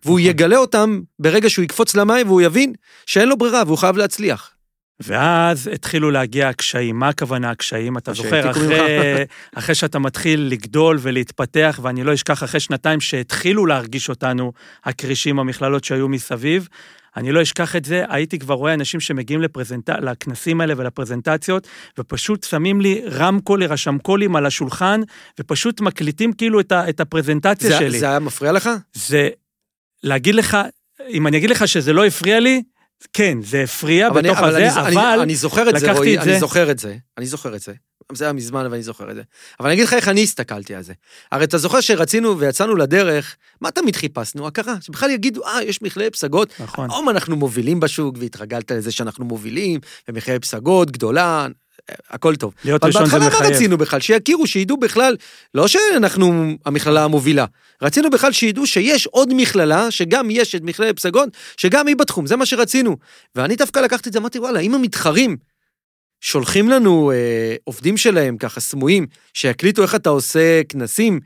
והוא 0.05 0.20
יגלה 0.20 0.57
אותם 0.57 1.01
ברגע 1.18 1.51
שהוא 1.51 1.62
יקפוץ 1.62 1.94
למים 1.94 2.27
והוא 2.27 2.40
יבין 2.40 2.73
שאין 3.07 3.29
לו 3.29 3.37
ברירה 3.37 3.62
והוא 3.66 3.79
חייב 3.79 3.96
להצליח. 3.96 4.51
ואז 5.00 5.70
התחילו 5.72 6.10
להגיע 6.10 6.48
הקשיים. 6.48 6.98
מה 6.98 7.08
הכוונה 7.08 7.50
הקשיים? 7.50 7.96
אתה 7.96 8.12
זוכר, 8.12 8.50
אחרי, 8.50 9.24
אחרי 9.54 9.74
שאתה 9.74 9.98
מתחיל 9.98 10.40
לגדול 10.40 10.98
ולהתפתח, 11.00 11.80
ואני 11.82 12.04
לא 12.04 12.14
אשכח 12.14 12.44
אחרי 12.44 12.60
שנתיים 12.60 13.00
שהתחילו 13.00 13.66
להרגיש 13.66 14.08
אותנו 14.08 14.52
הכרישים, 14.84 15.38
המכללות 15.38 15.84
שהיו 15.84 16.08
מסביב, 16.08 16.68
אני 17.16 17.32
לא 17.32 17.42
אשכח 17.42 17.76
את 17.76 17.84
זה, 17.84 18.04
הייתי 18.08 18.38
כבר 18.38 18.54
רואה 18.54 18.74
אנשים 18.74 19.00
שמגיעים 19.00 19.42
לפרזנט... 19.42 19.90
לכנסים 19.90 20.60
האלה 20.60 20.74
ולפרזנטציות, 20.76 21.68
ופשוט 21.98 22.44
שמים 22.44 22.80
לי 22.80 23.02
רמקול, 23.10 23.64
רשמקולים 23.64 24.36
על 24.36 24.46
השולחן, 24.46 25.00
ופשוט 25.40 25.80
מקליטים 25.80 26.32
כאילו 26.32 26.60
את, 26.60 26.72
ה... 26.72 26.88
את 26.88 27.00
הפרזנטציה 27.00 27.70
זה, 27.70 27.78
שלי. 27.78 27.98
זה 27.98 28.06
היה 28.06 28.18
מפריע 28.18 28.52
לך? 28.52 28.70
זה 28.92 29.28
להגיד 30.02 30.34
לך, 30.34 30.58
אם 31.08 31.26
אני 31.26 31.36
אגיד 31.36 31.50
לך 31.50 31.68
שזה 31.68 31.92
לא 31.92 32.06
הפריע 32.06 32.40
לי, 32.40 32.62
כן, 33.12 33.38
זה 33.42 33.62
הפריע 33.62 34.08
אבל 34.08 34.22
בתוך 34.22 34.38
אני, 34.38 34.46
אבל 34.46 34.48
הזה, 34.48 34.80
אני, 34.80 34.96
אבל... 34.96 34.98
אני, 34.98 35.22
אני 35.22 35.36
זוכר 35.36 35.70
את 35.70 35.78
זה, 35.80 35.92
רועי, 35.92 36.14
את 36.14 36.22
אני 36.22 36.32
זה. 36.32 36.38
זוכר 36.38 36.70
את 36.70 36.78
זה, 36.78 36.96
אני 37.18 37.26
זוכר 37.26 37.56
את 37.56 37.60
זה. 37.60 37.72
זה 38.12 38.24
היה 38.24 38.32
מזמן 38.32 38.66
ואני 38.70 38.82
זוכר 38.82 39.10
את 39.10 39.14
זה. 39.14 39.22
אבל 39.60 39.68
אני 39.68 39.74
אגיד 39.74 39.84
לך 39.84 39.92
איך 39.94 40.08
אני 40.08 40.22
הסתכלתי 40.22 40.74
על 40.74 40.82
זה. 40.82 40.92
הרי 41.32 41.44
אתה 41.44 41.58
זוכר 41.58 41.80
שרצינו 41.80 42.38
ויצאנו 42.38 42.76
לדרך, 42.76 43.36
מה 43.60 43.70
תמיד 43.70 43.96
חיפשנו? 43.96 44.46
הכרה. 44.46 44.74
שבכלל 44.80 45.10
יגידו, 45.10 45.44
אה, 45.46 45.62
יש 45.62 45.82
מכללי 45.82 46.10
פסגות. 46.10 46.52
נכון. 46.60 46.90
היום 46.90 47.08
אנחנו 47.08 47.36
מובילים 47.36 47.80
בשוק, 47.80 48.16
והתרגלת 48.18 48.70
לזה 48.70 48.92
שאנחנו 48.92 49.24
מובילים, 49.24 49.80
ומכללי 50.08 50.38
פסגות, 50.38 50.90
גדולה, 50.90 51.46
הכל 52.11 52.37
טוב. 52.37 52.55
להיות 52.64 52.85
ראשון 52.85 53.07
זה 53.07 53.18
בהתחלה 53.18 53.31
מה 53.31 53.37
מחייב. 53.37 53.55
רצינו 53.55 53.79
בכלל? 53.79 54.00
שיכירו, 54.00 54.46
שידעו 54.46 54.76
בכלל, 54.76 55.16
לא 55.55 55.68
שאנחנו 55.68 56.57
המכללה 56.66 57.05
המובילה, 57.05 57.44
רצינו 57.83 58.11
בכלל 58.11 58.33
שידעו 58.33 58.66
שיש 58.66 59.07
עוד 59.07 59.29
מכללה, 59.37 59.90
שגם 59.90 60.31
יש 60.31 60.55
את 60.55 60.62
מכללת 60.62 60.96
פסגות, 60.96 61.29
שגם 61.57 61.87
היא 61.87 61.96
בתחום, 61.96 62.26
זה 62.26 62.37
מה 62.37 62.46
שרצינו. 62.46 62.96
ואני 63.35 63.57
דווקא 63.57 63.79
לקחתי 63.79 64.09
את 64.09 64.12
זה, 64.12 64.18
אמרתי, 64.18 64.38
וואלה, 64.38 64.61
אם 64.61 64.74
המתחרים 64.74 65.37
שולחים 66.20 66.68
לנו 66.68 67.11
אה, 67.11 67.57
עובדים 67.64 67.96
שלהם, 67.96 68.37
ככה 68.37 68.61
סמויים, 68.61 69.07
שיקליטו 69.35 69.83
איך 69.83 69.94
אתה 69.94 70.11
עושה 70.11 70.62
כנסים, 70.68 71.20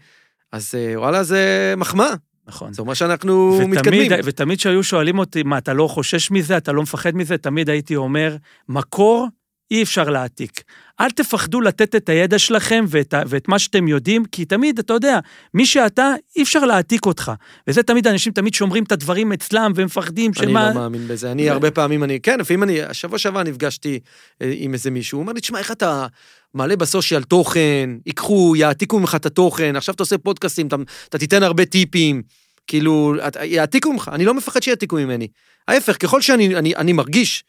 אז 0.52 0.74
אה, 0.74 1.00
וואלה, 1.00 1.22
זה 1.22 1.74
מחמאה. 1.76 2.14
נכון. 2.46 2.72
זה 2.72 2.82
אומר 2.82 2.94
שאנחנו 2.94 3.58
ותמיד, 3.60 3.78
מתקדמים. 3.78 4.12
ותמיד 4.24 4.58
כשהיו 4.58 4.82
שואלים 4.82 5.18
אותי, 5.18 5.42
מה, 5.42 5.58
אתה 5.58 5.72
לא 5.72 5.88
חושש 5.88 6.30
מזה, 6.30 6.56
אתה 6.56 6.72
לא 6.72 6.82
מפחד 6.82 7.16
מזה, 7.16 7.38
תמיד 7.38 7.70
הייתי 7.70 7.96
אומר, 7.96 8.36
מקור 8.68 9.28
אי 9.74 9.82
אפשר 9.82 10.10
להעתיק. 10.10 10.62
אל 11.00 11.10
תפחדו 11.10 11.60
לתת 11.60 11.94
את 11.94 12.08
הידע 12.08 12.38
שלכם 12.38 12.84
ואת, 12.88 13.14
ואת 13.26 13.48
מה 13.48 13.58
שאתם 13.58 13.88
יודעים, 13.88 14.24
כי 14.24 14.44
תמיד, 14.44 14.78
אתה 14.78 14.92
יודע, 14.92 15.18
מי 15.54 15.66
שאתה, 15.66 16.12
אי 16.36 16.42
אפשר 16.42 16.64
להעתיק 16.64 17.06
אותך. 17.06 17.32
וזה 17.68 17.82
תמיד, 17.82 18.06
אנשים 18.06 18.32
תמיד 18.32 18.54
שומרים 18.54 18.84
את 18.84 18.92
הדברים 18.92 19.32
אצלם 19.32 19.72
ומפחדים 19.74 20.32
אני 20.38 20.50
שמה... 20.50 20.68
לא 20.68 20.74
מאמין 20.74 21.08
בזה. 21.08 21.32
אני 21.32 21.50
הרבה 21.50 21.70
פעמים, 21.70 22.04
אני, 22.04 22.20
כן, 22.20 22.40
לפעמים 22.40 22.62
אני, 22.62 22.82
השבוע 22.82 23.18
שעבר 23.18 23.42
נפגשתי 23.42 23.98
אה, 24.42 24.52
עם 24.56 24.72
איזה 24.72 24.90
מישהו, 24.90 25.16
הוא 25.16 25.22
אומר 25.22 25.32
לי, 25.32 25.40
תשמע, 25.40 25.58
איך 25.58 25.70
אתה 25.70 26.06
מעלה 26.54 26.76
בסושיאל 26.76 27.22
תוכן, 27.22 27.90
ייקחו, 28.06 28.56
יעתיקו 28.56 29.00
ממך 29.00 29.14
את 29.14 29.26
התוכן, 29.26 29.76
עכשיו 29.76 29.94
אתה 29.94 30.02
עושה 30.02 30.18
פודקאסטים, 30.18 30.66
אתה, 30.66 30.76
אתה 31.08 31.18
תיתן 31.18 31.42
הרבה 31.42 31.64
טיפים, 31.64 32.22
כאילו, 32.66 33.14
יעתיקו 33.42 33.92
ממך, 33.92 34.10
אני 34.12 34.24
לא 34.24 34.34
מפחד 34.34 34.62
שיעתיקו 34.62 34.96
ממני. 34.96 35.28
ההפך, 35.68 35.96
ככל 36.00 36.20
שאני 36.20 36.56
אני, 36.56 36.76
אני 36.76 36.92
מרגיש, 36.92 37.44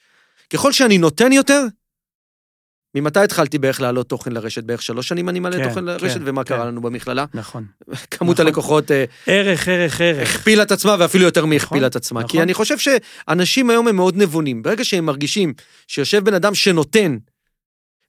ככל 0.49 0.71
שאני 0.71 0.97
נותן 0.97 1.31
יותר, 1.31 1.65
ממתי 2.95 3.19
התחלתי 3.19 3.58
בערך 3.58 3.81
להעלות 3.81 4.10
תוכן 4.10 4.31
לרשת? 4.31 4.63
בערך 4.63 4.81
שלוש 4.81 5.08
שנים 5.08 5.29
אני 5.29 5.39
מעלה 5.39 5.58
כן, 5.58 5.69
תוכן 5.69 5.86
לרשת, 5.86 6.17
כן, 6.17 6.21
ומה 6.25 6.43
כן. 6.43 6.55
קרה 6.55 6.65
לנו 6.65 6.81
במכללה? 6.81 7.25
נכון. 7.34 7.65
כמות 8.12 8.36
נכון. 8.36 8.47
הלקוחות 8.47 8.91
אה, 8.91 9.05
ערך, 9.27 9.67
ערך, 9.67 10.01
ערך. 10.01 10.36
הכפילה 10.36 10.63
את 10.63 10.71
עצמה 10.71 10.95
ואפילו 10.99 11.25
יותר 11.25 11.45
מהכפילה 11.45 11.79
נכון, 11.79 11.89
את 11.89 11.95
עצמה. 11.95 12.21
כי 12.21 12.25
נכון. 12.25 12.41
אני 12.41 12.53
חושב 12.53 12.75
שאנשים 12.77 13.69
היום 13.69 13.88
הם 13.88 13.95
מאוד 13.95 14.17
נבונים. 14.17 14.63
ברגע 14.63 14.84
שהם 14.84 15.05
מרגישים 15.05 15.53
שיושב 15.88 16.23
בן 16.23 16.34
אדם 16.34 16.55
שנותן, 16.55 17.17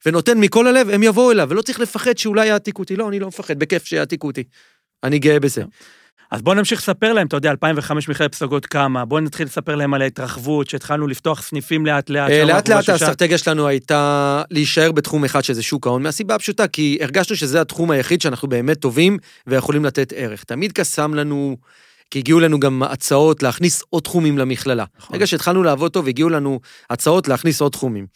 ונותן 0.07 0.38
מכל 0.38 0.66
הלב, 0.66 0.90
הם 0.90 1.03
יבואו 1.03 1.33
אליו, 1.33 1.46
ולא 1.51 1.62
צריך 1.62 1.81
לפחד 1.81 2.18
שאולי 2.18 2.46
יעתיקו 2.46 2.83
אותי. 2.83 2.96
לא, 2.96 3.09
אני 3.09 3.20
לא 3.20 3.29
מפחד, 3.29 3.59
בכיף 3.59 3.85
שיעתיקו 3.85 4.27
אותי. 4.27 4.44
אני 5.05 5.18
גאה 5.18 5.40
בזה. 5.40 5.62
אז 6.31 6.43
בואו 6.43 6.55
נמשיך 6.55 6.81
לספר 6.81 7.12
להם, 7.12 7.27
אתה 7.27 7.37
יודע, 7.37 7.51
2005 7.51 8.09
מכללת 8.09 8.33
פסגות 8.33 8.67
קמה, 8.67 9.05
בואו 9.05 9.21
נתחיל 9.21 9.47
לספר 9.47 9.75
להם 9.75 9.95
על 9.95 10.03
ההתרחבות, 10.03 10.71
שהתחלנו 10.71 11.07
לפתוח 11.07 11.43
סניפים 11.43 11.87
לאט 11.87 12.11
לאט. 12.11 12.31
אה, 12.31 12.45
האסטרטגיה 12.89 13.39
שלנו 13.39 13.67
הייתה 13.67 14.43
להישאר 14.51 14.93
בתחום 14.93 15.25
אחד 15.25 15.45
שזה 15.45 15.62
שוק 15.62 15.87
ההון, 15.87 16.03
מהסיבה 16.03 16.35
הפשוטה, 16.35 16.69
כי 16.69 16.99
הרגשנו 17.01 17.37
שזה 17.37 17.61
התחום 17.61 17.91
היחיד 17.91 18.21
שאנחנו 18.21 18.49
באמת 18.49 18.79
טובים 18.81 19.19
ויכולים 19.47 19.85
לתת 19.85 20.12
ערך. 20.17 20.45
תמיד 20.45 20.73
קסם 20.73 21.15
לנו, 21.15 21.57
כי 22.11 22.19
הגיעו 22.19 22.41
לנו 22.41 22.61
גם 22.61 22.83
הצעות 22.83 23.43
להכניס 23.43 23.83
עוד 23.91 24.03
תחומים 24.03 24.39
למכללה. 24.39 24.85
נכון. 24.99 25.17
רגע 25.17 25.27
שהתחלנו 25.27 25.62
לעבוד 25.62 25.93
טוב, 25.93 26.09
הגיעו 26.09 26.29
לנו 26.29 26.61
הצעות 26.91 27.29
להכניס 27.29 27.61
עוד 27.61 27.73
תחומים. 27.73 28.07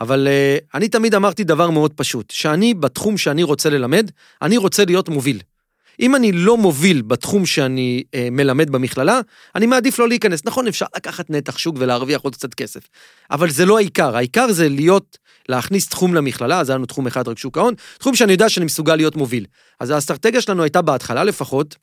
אבל 0.00 0.28
uh, 0.28 0.64
אני 0.74 0.88
תמיד 0.88 1.14
אמרתי 1.14 1.44
דבר 1.44 1.70
מאוד 1.70 1.92
פשוט, 1.92 2.30
שאני 2.30 2.74
בתחום 2.74 3.18
שאני 3.18 3.42
רוצה 3.42 3.70
ללמד, 3.70 4.10
אני 4.42 4.56
רוצה 4.56 4.84
להיות 4.84 5.08
מוביל. 5.08 5.40
אם 6.00 6.16
אני 6.16 6.32
לא 6.32 6.56
מוביל 6.56 7.02
בתחום 7.02 7.46
שאני 7.46 8.02
uh, 8.06 8.30
מלמד 8.30 8.70
במכללה, 8.70 9.20
אני 9.54 9.66
מעדיף 9.66 9.98
לא 9.98 10.08
להיכנס. 10.08 10.40
נכון, 10.44 10.66
אפשר 10.66 10.86
לקחת 10.96 11.30
נתח 11.30 11.58
שוק 11.58 11.76
ולהרוויח 11.78 12.20
עוד 12.20 12.34
קצת 12.34 12.54
כסף, 12.54 12.80
אבל 13.30 13.50
זה 13.50 13.66
לא 13.66 13.78
העיקר, 13.78 14.16
העיקר 14.16 14.52
זה 14.52 14.68
להיות, 14.68 15.18
להכניס 15.48 15.88
תחום 15.88 16.14
למכללה, 16.14 16.60
אז 16.60 16.70
היה 16.70 16.76
לנו 16.76 16.86
תחום 16.86 17.06
אחד 17.06 17.28
רק 17.28 17.38
שוק 17.38 17.58
ההון, 17.58 17.74
תחום 17.98 18.16
שאני 18.16 18.32
יודע 18.32 18.48
שאני 18.48 18.66
מסוגל 18.66 18.96
להיות 18.96 19.16
מוביל. 19.16 19.44
אז 19.80 19.90
האסטרטגיה 19.90 20.40
שלנו 20.40 20.62
הייתה 20.62 20.82
בהתחלה 20.82 21.24
לפחות, 21.24 21.76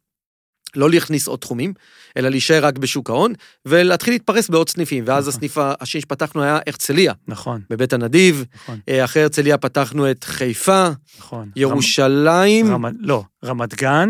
לא 0.76 0.90
להכניס 0.90 1.28
עוד 1.28 1.40
תחומים, 1.40 1.74
אלא 2.18 2.30
להישאר 2.30 2.66
רק 2.66 2.78
בשוק 2.78 3.10
ההון, 3.10 3.34
ולהתחיל 3.66 4.14
להתפרס 4.14 4.50
בעוד 4.50 4.70
סניפים. 4.70 5.04
ואז 5.08 5.28
נכון. 5.28 5.38
הסניף 5.38 5.58
השני 5.82 6.02
שפתחנו 6.02 6.44
היה 6.44 6.60
הרצליה, 6.68 7.14
נכון, 7.28 7.62
בבית 7.70 7.94
הנדיב, 7.94 8.46
נכון, 8.56 8.80
אה, 8.90 9.04
אחרי 9.04 9.22
הרצליה 9.22 9.58
פתחנו 9.58 10.12
את 10.12 10.24
חיפה, 10.24 10.90
נכון. 11.20 11.50
ירושלים, 11.56 12.74
רמת, 12.74 12.94
לא, 13.00 13.24
רמת 13.46 13.74
גן, 13.74 14.10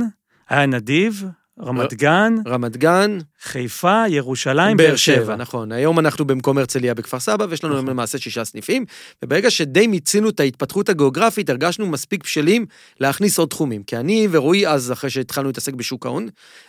היה 0.50 0.66
נדיב, 0.66 1.24
רמת 1.62 1.94
גן, 1.94 2.36
רמת 2.48 2.78
גן, 2.78 3.18
חיפה, 3.42 4.04
ירושלים, 4.10 4.78
באר 4.78 4.96
שבע. 4.96 5.36
נכון. 5.36 5.72
היום 5.72 6.00
אנחנו 6.00 6.26
במקום 6.26 6.58
הרצליה 6.58 6.94
בכפר 6.94 7.20
סבא, 7.20 7.46
ויש 7.50 7.64
לנו 7.64 7.74
נכון. 7.74 7.90
למעשה 7.90 8.18
שישה 8.18 8.46
סניפים, 8.46 8.86
וברגע 9.24 9.52
שדי 9.52 9.88
מיצינו 9.88 10.30
את 10.30 10.40
ההתפתחות 10.40 10.90
הגיאוגרפית, 10.90 11.50
הרגשנו 11.50 11.88
מספיק 11.88 12.24
בשלים 12.24 12.66
להכניס 13.00 13.40
עוד 13.40 13.50
תחומים. 13.50 13.84
כי 13.84 13.98
אני 13.98 14.28
ורועי 14.32 14.68
אז, 14.68 14.92
אחרי 14.92 15.10
שהתחלנו 15.10 15.48
להתעסק 15.48 15.74
בשוק 15.74 16.06
ההון, 16.06 16.28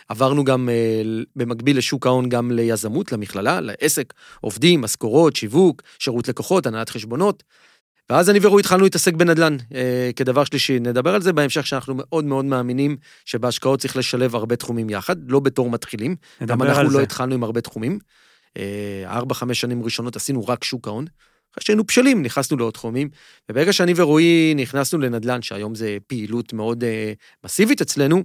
עברנו 0.09 0.43
גם 0.43 0.69
אה, 0.69 1.01
במקביל 1.35 1.77
לשוק 1.77 2.05
ההון 2.07 2.29
גם 2.29 2.51
ליזמות, 2.51 3.11
למכללה, 3.11 3.59
לעסק, 3.61 4.13
עובדים, 4.41 4.81
משכורות, 4.81 5.35
שיווק, 5.35 5.81
שירות 5.99 6.27
לקוחות, 6.27 6.65
הנהלת 6.65 6.89
חשבונות. 6.89 7.43
ואז 8.09 8.29
אני 8.29 8.39
ורועי 8.41 8.59
התחלנו 8.59 8.83
להתעסק 8.83 9.13
בנדל"ן 9.13 9.57
אה, 9.75 10.09
כדבר 10.15 10.43
שלישי. 10.43 10.79
נדבר 10.79 11.15
על 11.15 11.21
זה 11.21 11.33
בהמשך, 11.33 11.67
שאנחנו 11.67 11.93
מאוד 11.97 12.25
מאוד 12.25 12.45
מאמינים 12.45 12.97
שבהשקעות 13.25 13.79
צריך 13.79 13.97
לשלב 13.97 14.35
הרבה 14.35 14.55
תחומים 14.55 14.89
יחד, 14.89 15.15
לא 15.31 15.39
בתור 15.39 15.69
מתחילים. 15.69 16.15
גם 16.45 16.61
אנחנו 16.61 16.83
לא 16.83 16.89
זה. 16.89 17.01
התחלנו 17.01 17.35
עם 17.35 17.43
הרבה 17.43 17.61
תחומים. 17.61 17.99
אה, 18.57 19.03
ארבע, 19.05 19.33
חמש 19.33 19.61
שנים 19.61 19.83
ראשונות 19.83 20.15
עשינו 20.15 20.47
רק 20.47 20.63
שוק 20.63 20.87
ההון. 20.87 21.05
אחרי 21.53 21.63
שהיינו 21.63 21.83
בשלים, 21.83 22.23
נכנסנו 22.23 22.57
לעוד 22.57 22.73
תחומים. 22.73 23.09
וברגע 23.49 23.73
שאני 23.73 23.93
ורועי 23.95 24.53
נכנסנו 24.55 24.99
לנדל"ן, 24.99 25.41
שהיום 25.41 25.75
זה 25.75 25.97
פעילות 26.07 26.53
מאוד 26.53 26.83
אה, 26.83 27.13
מסיבית 27.43 27.81
אצלנו, 27.81 28.23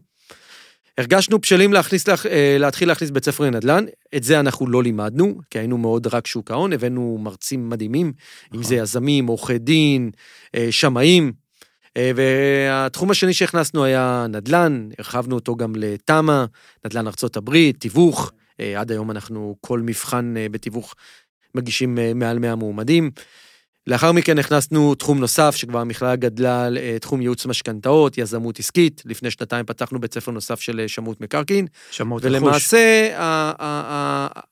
הרגשנו 0.98 1.38
בשלים 1.38 1.72
להכניס, 1.72 2.08
לה- 2.08 2.14
אה, 2.30 2.56
להתחיל 2.58 2.88
להכניס 2.88 3.10
בית 3.10 3.24
ספר 3.24 3.44
לנדל"ן. 3.44 3.84
את 4.16 4.24
זה 4.24 4.40
אנחנו 4.40 4.66
לא 4.66 4.82
לימדנו, 4.82 5.38
כי 5.50 5.58
היינו 5.58 5.78
מאוד 5.78 6.06
רק 6.06 6.26
שוק 6.26 6.50
ההון, 6.50 6.72
הבאנו 6.72 7.18
מרצים 7.20 7.68
מדהימים, 7.70 8.06
אם 8.06 8.12
נכון. 8.50 8.62
זה 8.62 8.74
יזמים, 8.76 9.26
עורכי 9.26 9.58
דין, 9.58 10.10
אה, 10.54 10.66
שמאים. 10.70 11.32
אה, 11.96 12.10
והתחום 12.16 13.10
השני 13.10 13.34
שהכנסנו 13.34 13.84
היה 13.84 14.26
נדל"ן, 14.28 14.88
הרחבנו 14.98 15.34
אותו 15.34 15.56
גם 15.56 15.72
לתמ"א, 15.76 16.44
נדל"ן 16.86 17.06
ארצות 17.06 17.36
הברית, 17.36 17.80
תיווך. 17.80 18.32
עד 18.76 18.90
היום 18.90 19.10
אנחנו 19.10 19.56
כל 19.60 19.80
מבחן 19.80 20.34
בתיווך 20.50 20.94
מגישים 21.54 21.98
מעל 22.14 22.38
100 22.38 22.54
מועמדים. 22.54 23.10
לאחר 23.86 24.12
מכן 24.12 24.38
הכנסנו 24.38 24.94
תחום 24.94 25.18
נוסף, 25.18 25.56
שכבר 25.56 25.78
המכללה 25.78 26.16
גדלה, 26.16 26.68
אה, 26.76 26.96
תחום 27.00 27.20
ייעוץ 27.20 27.46
משכנתאות, 27.46 28.18
יזמות 28.18 28.58
עסקית. 28.58 29.02
לפני 29.04 29.30
שנתיים 29.30 29.66
פתחנו 29.66 30.00
בית 30.00 30.14
ספר 30.14 30.32
נוסף 30.32 30.60
של 30.60 30.80
אה, 30.80 30.88
שמאות 30.88 31.20
מקרקעין. 31.20 31.66
שמות 31.90 32.24
רכוש. 32.24 32.36
ולמעשה, 32.36 33.10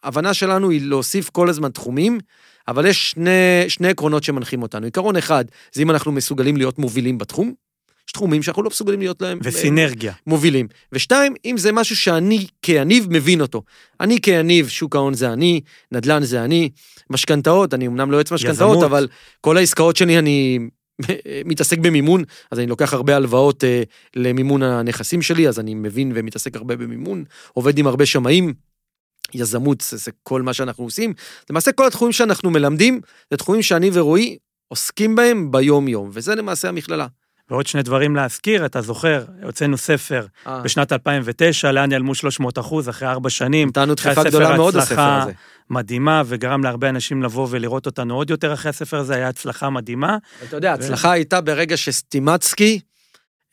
ההבנה 0.02 0.34
שלנו 0.34 0.70
היא 0.70 0.80
להוסיף 0.84 1.30
כל 1.30 1.48
הזמן 1.48 1.70
תחומים, 1.70 2.18
אבל 2.68 2.86
יש 2.86 3.10
שני, 3.10 3.30
שני 3.68 3.88
עקרונות 3.88 4.24
שמנחים 4.24 4.62
אותנו. 4.62 4.84
עיקרון 4.84 5.16
אחד, 5.16 5.44
זה 5.72 5.82
אם 5.82 5.90
אנחנו 5.90 6.12
מסוגלים 6.12 6.56
להיות 6.56 6.78
מובילים 6.78 7.18
בתחום. 7.18 7.54
יש 8.08 8.12
תחומים 8.12 8.42
שאנחנו 8.42 8.62
לא 8.62 8.70
מסוגלים 8.70 9.00
להיות 9.00 9.22
להם 9.22 9.38
אה, 9.44 9.48
וסינרגיה. 9.48 10.12
מובילים. 10.26 10.68
ושתיים, 10.92 11.34
אם 11.44 11.56
זה 11.58 11.72
משהו 11.72 11.96
שאני 11.96 12.46
כיניב 12.62 13.06
מבין 13.10 13.40
אותו. 13.40 13.62
אני 14.00 14.20
כיניב, 14.20 14.68
שוק 14.68 14.96
ההון 14.96 15.14
זה 15.14 15.32
אני, 15.32 15.60
נדל"ן 15.92 16.24
זה 16.24 16.44
אני, 16.44 16.70
משכנתאות, 17.10 17.74
אני 17.74 17.86
אמנם 17.86 18.10
לא 18.10 18.16
יועץ 18.16 18.32
משכנתאות. 18.32 18.82
אבל 18.84 19.08
כל 19.40 19.56
העסקאות 19.56 19.96
שלי 19.96 20.18
אני 20.18 20.58
מתעסק 21.44 21.78
במימון, 21.78 22.24
אז 22.50 22.58
אני 22.58 22.66
לוקח 22.66 22.92
הרבה 22.92 23.16
הלוואות 23.16 23.64
אה, 23.64 23.82
למימון 24.16 24.62
הנכסים 24.62 25.22
שלי, 25.22 25.48
אז 25.48 25.60
אני 25.60 25.74
מבין 25.74 26.12
ומתעסק 26.14 26.56
הרבה 26.56 26.76
במימון, 26.76 27.24
עובד 27.52 27.78
עם 27.78 27.86
הרבה 27.86 28.06
שמאים. 28.06 28.54
יזמות 29.34 29.80
זה, 29.80 29.96
זה 29.96 30.10
כל 30.22 30.42
מה 30.42 30.52
שאנחנו 30.52 30.84
עושים. 30.84 31.14
למעשה 31.50 31.72
כל 31.72 31.86
התחומים 31.86 32.12
שאנחנו 32.12 32.50
מלמדים, 32.50 33.00
זה 33.30 33.36
תחומים 33.36 33.62
שאני 33.62 33.90
ורועי 33.92 34.38
עוסקים 34.68 35.14
בהם 35.14 35.50
ביום-יום, 35.50 36.10
וזה 36.12 36.34
למעשה 36.34 36.68
המכללה. 36.68 37.06
ועוד 37.50 37.66
שני 37.66 37.82
דברים 37.82 38.16
להזכיר, 38.16 38.66
אתה 38.66 38.80
זוכר, 38.80 39.24
הוצאנו 39.42 39.78
ספר 39.78 40.26
אה, 40.46 40.60
בשנת 40.60 40.92
2009, 40.92 41.72
לאן 41.72 41.90
נעלמו 41.90 42.14
300 42.14 42.58
אחוז, 42.58 42.88
אחרי 42.88 43.08
ארבע 43.08 43.30
שנים. 43.30 43.68
נתנו 43.68 43.94
דחיפה 43.94 44.24
גדולה 44.24 44.56
מאוד 44.56 44.74
לספר 44.74 45.00
הזה. 45.22 45.32
מדהימה, 45.70 46.22
וגרם 46.26 46.64
להרבה 46.64 46.88
אנשים 46.88 47.22
לבוא 47.22 47.46
ולראות 47.50 47.86
אותנו 47.86 48.14
עוד 48.14 48.30
יותר 48.30 48.52
אחרי 48.52 48.68
הספר 48.68 48.96
הזה, 48.98 49.14
היה 49.14 49.28
הצלחה 49.28 49.70
מדהימה. 49.70 50.16
אתה 50.48 50.56
יודע, 50.56 50.70
ההצלחה 50.70 51.12
הייתה 51.12 51.40
ברגע 51.40 51.76
שסטימצקי, 51.76 52.80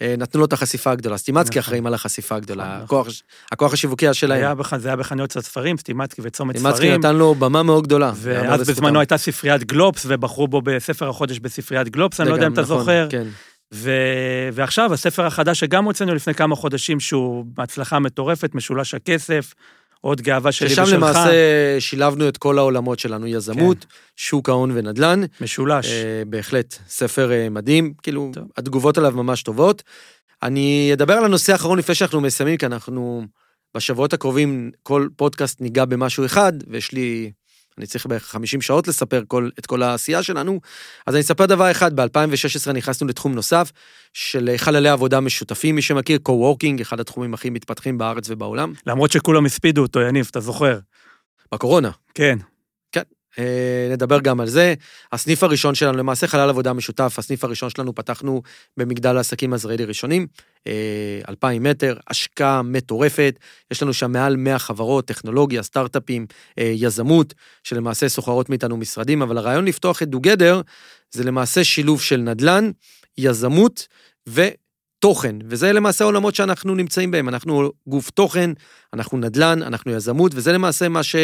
אה, 0.01 0.15
נתנו 0.17 0.39
לו 0.39 0.45
את 0.45 0.53
החשיפה 0.53 0.91
הגדולה. 0.91 1.17
סטימצקי 1.17 1.59
נכון. 1.59 1.67
אחראים 1.69 1.85
על 1.87 1.93
החשיפה 1.93 2.35
הגדולה. 2.35 2.63
נכון, 2.83 2.83
הכוח- 2.83 3.07
הכוח 3.51 3.73
השיווקי 3.73 4.05
היה 4.05 4.09
היה 4.09 4.13
שלהם. 4.13 4.57
בח- 4.57 4.77
זה 4.77 4.87
היה 4.87 4.95
בחנויות 4.95 5.35
הספרים, 5.37 5.77
סטימצקי 5.77 6.21
וצומת 6.25 6.57
סטימצקי 6.57 6.77
ספרים. 6.77 6.99
נתן 6.99 7.15
לו 7.15 7.35
במה 7.35 7.63
מאוד 7.63 7.83
גדולה. 7.83 8.11
ואז. 8.15 8.69
בזמנו 8.69 8.99
הייתה 8.99 9.17
ספריית 9.17 9.63
גלובס, 9.63 10.05
ובחרו 10.07 10.47
בו 10.47 10.61
בספר 10.61 11.09
החודש 11.09 11.39
בספריית 11.39 11.89
גלובס, 11.89 12.19
אני 12.19 12.29
לא 12.29 12.33
יודע 12.33 12.47
אם 12.47 12.53
אתה 12.53 12.61
נכון, 12.61 12.77
זוכר. 12.79 13.07
כן. 13.09 13.27
ו... 13.73 13.91
ועכשיו 14.53 14.93
הספר 14.93 15.25
החדש 15.25 15.59
שגם 15.59 15.85
הוצאנו 15.85 16.15
לפני 16.15 16.33
כמה 16.33 16.55
חודשים, 16.55 16.99
שהוא 16.99 17.45
בהצלחה 17.47 17.99
מטורפת, 17.99 18.55
משולש 18.55 18.93
הכסף, 18.93 19.53
עוד 20.01 20.21
גאווה 20.21 20.51
שלי 20.51 20.69
ששם 20.69 20.83
ושלך, 20.83 20.93
למעשה 20.93 21.31
שילבנו 21.79 22.27
את 22.27 22.37
כל 22.37 22.57
העולמות 22.57 22.99
שלנו, 22.99 23.27
יזמות, 23.27 23.85
שוק 24.15 24.49
ההון 24.49 24.71
ונדל"ן. 24.73 25.21
משולש. 25.41 25.87
אה, 25.87 26.23
בהחלט, 26.27 26.75
ספר 26.87 27.31
אה, 27.31 27.49
מדהים, 27.49 27.93
כאילו, 28.03 28.31
טוב. 28.33 28.43
התגובות 28.57 28.97
עליו 28.97 29.11
ממש 29.11 29.43
טובות. 29.43 29.83
אני 30.43 30.89
אדבר 30.93 31.13
על 31.13 31.25
הנושא 31.25 31.51
האחרון 31.51 31.79
לפני 31.79 31.95
שאנחנו 31.95 32.21
מסיימים, 32.21 32.57
כי 32.57 32.65
אנחנו 32.65 33.23
בשבועות 33.75 34.13
הקרובים, 34.13 34.71
כל 34.83 35.07
פודקאסט 35.15 35.61
ניגע 35.61 35.85
במשהו 35.85 36.25
אחד, 36.25 36.53
ויש 36.67 36.91
לי, 36.91 37.31
אני 37.79 37.87
צריך 37.87 38.05
בערך 38.05 38.25
50 38.25 38.61
שעות 38.61 38.87
לספר 38.87 39.23
כל, 39.27 39.49
את 39.59 39.65
כל 39.65 39.83
העשייה 39.83 40.23
שלנו. 40.23 40.59
אז 41.07 41.15
אני 41.15 41.21
אספר 41.21 41.45
דבר 41.45 41.71
אחד, 41.71 41.95
ב-2016 41.95 42.71
נכנסנו 42.73 43.07
לתחום 43.07 43.35
נוסף, 43.35 43.71
של 44.13 44.49
חללי 44.57 44.89
עבודה 44.89 45.19
משותפים, 45.19 45.75
מי 45.75 45.81
שמכיר, 45.81 46.19
co-working, 46.29 46.81
אחד 46.81 46.99
התחומים 46.99 47.33
הכי 47.33 47.49
מתפתחים 47.49 47.97
בארץ 47.97 48.29
ובעולם, 48.29 48.73
למרות 48.87 49.11
שכולם 49.11 49.45
הספידו 49.45 49.81
אותו, 49.81 50.01
יניב, 50.01 50.27
אתה 50.31 50.39
זוכר. 50.39 50.79
בקורונה. 51.51 51.91
כן, 52.13 52.37
נדבר 53.91 54.19
גם 54.19 54.39
על 54.39 54.47
זה. 54.47 54.73
הסניף 55.11 55.43
הראשון 55.43 55.75
שלנו, 55.75 55.97
למעשה 55.97 56.27
חלל 56.27 56.49
עבודה 56.49 56.73
משותף, 56.73 57.15
הסניף 57.17 57.43
הראשון 57.43 57.69
שלנו 57.69 57.95
פתחנו 57.95 58.41
במגדל 58.77 59.17
העסקים 59.17 59.53
עזריאלי 59.53 59.85
ראשונים, 59.85 60.27
אה, 60.67 61.21
2,000 61.29 61.63
מטר, 61.63 61.97
השקעה 62.07 62.61
מטורפת, 62.61 63.39
יש 63.71 63.83
לנו 63.83 63.93
שם 63.93 64.11
מעל 64.11 64.35
100 64.35 64.59
חברות, 64.59 65.05
טכנולוגיה, 65.05 65.63
סטארט-אפים, 65.63 66.25
אה, 66.59 66.71
יזמות, 66.75 67.33
שלמעשה 67.63 68.09
שוכרות 68.09 68.49
מאיתנו 68.49 68.77
משרדים, 68.77 69.21
אבל 69.21 69.37
הרעיון 69.37 69.65
לפתוח 69.65 70.01
את 70.01 70.07
טוגדר 70.09 70.61
זה 71.11 71.23
למעשה 71.23 71.63
שילוב 71.63 72.01
של 72.01 72.17
נדל"ן, 72.17 72.71
יזמות 73.17 73.87
ותוכן, 74.27 75.35
וזה 75.45 75.73
למעשה 75.73 76.03
העולמות 76.03 76.35
שאנחנו 76.35 76.75
נמצאים 76.75 77.11
בהם, 77.11 77.29
אנחנו 77.29 77.71
גוף 77.87 78.09
תוכן, 78.09 78.51
אנחנו 78.93 79.17
נדל"ן, 79.17 79.63
אנחנו 79.63 79.91
יזמות, 79.91 80.31
וזה 80.35 80.51
למעשה 80.51 80.89
מה 80.89 81.03
ש... 81.03 81.15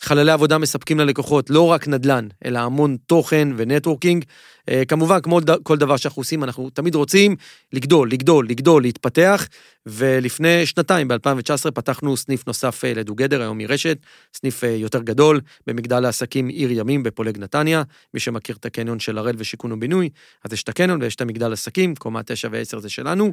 חללי 0.00 0.32
עבודה 0.32 0.58
מספקים 0.58 1.00
ללקוחות 1.00 1.50
לא 1.50 1.66
רק 1.66 1.88
נדל"ן, 1.88 2.28
אלא 2.44 2.58
המון 2.58 2.96
תוכן 3.06 3.48
ו 3.56 3.62
networking. 3.62 4.24
אה, 4.68 4.82
כמובן, 4.88 5.20
כמו 5.20 5.40
כל 5.62 5.76
דבר 5.76 5.96
שאנחנו 5.96 6.20
עושים, 6.20 6.44
אנחנו 6.44 6.70
תמיד 6.70 6.94
רוצים 6.94 7.36
לגדול, 7.72 8.10
לגדול, 8.10 8.48
לגדול, 8.48 8.82
להתפתח, 8.82 9.46
ולפני 9.86 10.66
שנתיים, 10.66 11.08
ב-2019, 11.08 11.70
פתחנו 11.74 12.16
סניף 12.16 12.46
נוסף 12.46 12.84
אה, 12.84 12.94
לדוגדר, 12.94 13.40
היום 13.40 13.58
היא 13.58 13.68
רשת, 13.70 13.98
סניף 14.34 14.64
אה, 14.64 14.68
יותר 14.68 15.02
גדול, 15.02 15.40
במגדל 15.66 16.04
העסקים 16.04 16.48
עיר 16.48 16.72
ימים 16.72 17.02
בפולג 17.02 17.38
נתניה. 17.38 17.82
מי 18.14 18.20
שמכיר 18.20 18.56
את 18.60 18.66
הקניון 18.66 19.00
של 19.00 19.18
הראל 19.18 19.34
ושיכון 19.38 19.72
ובינוי, 19.72 20.08
אז 20.44 20.52
יש 20.52 20.62
את 20.62 20.68
הקניון 20.68 21.02
ויש 21.02 21.14
את 21.14 21.20
המגדל 21.20 21.52
עסקים, 21.52 21.94
קומה 21.94 22.22
9 22.22 22.48
ו-10 22.52 22.78
זה 22.78 22.88
שלנו. 22.88 23.30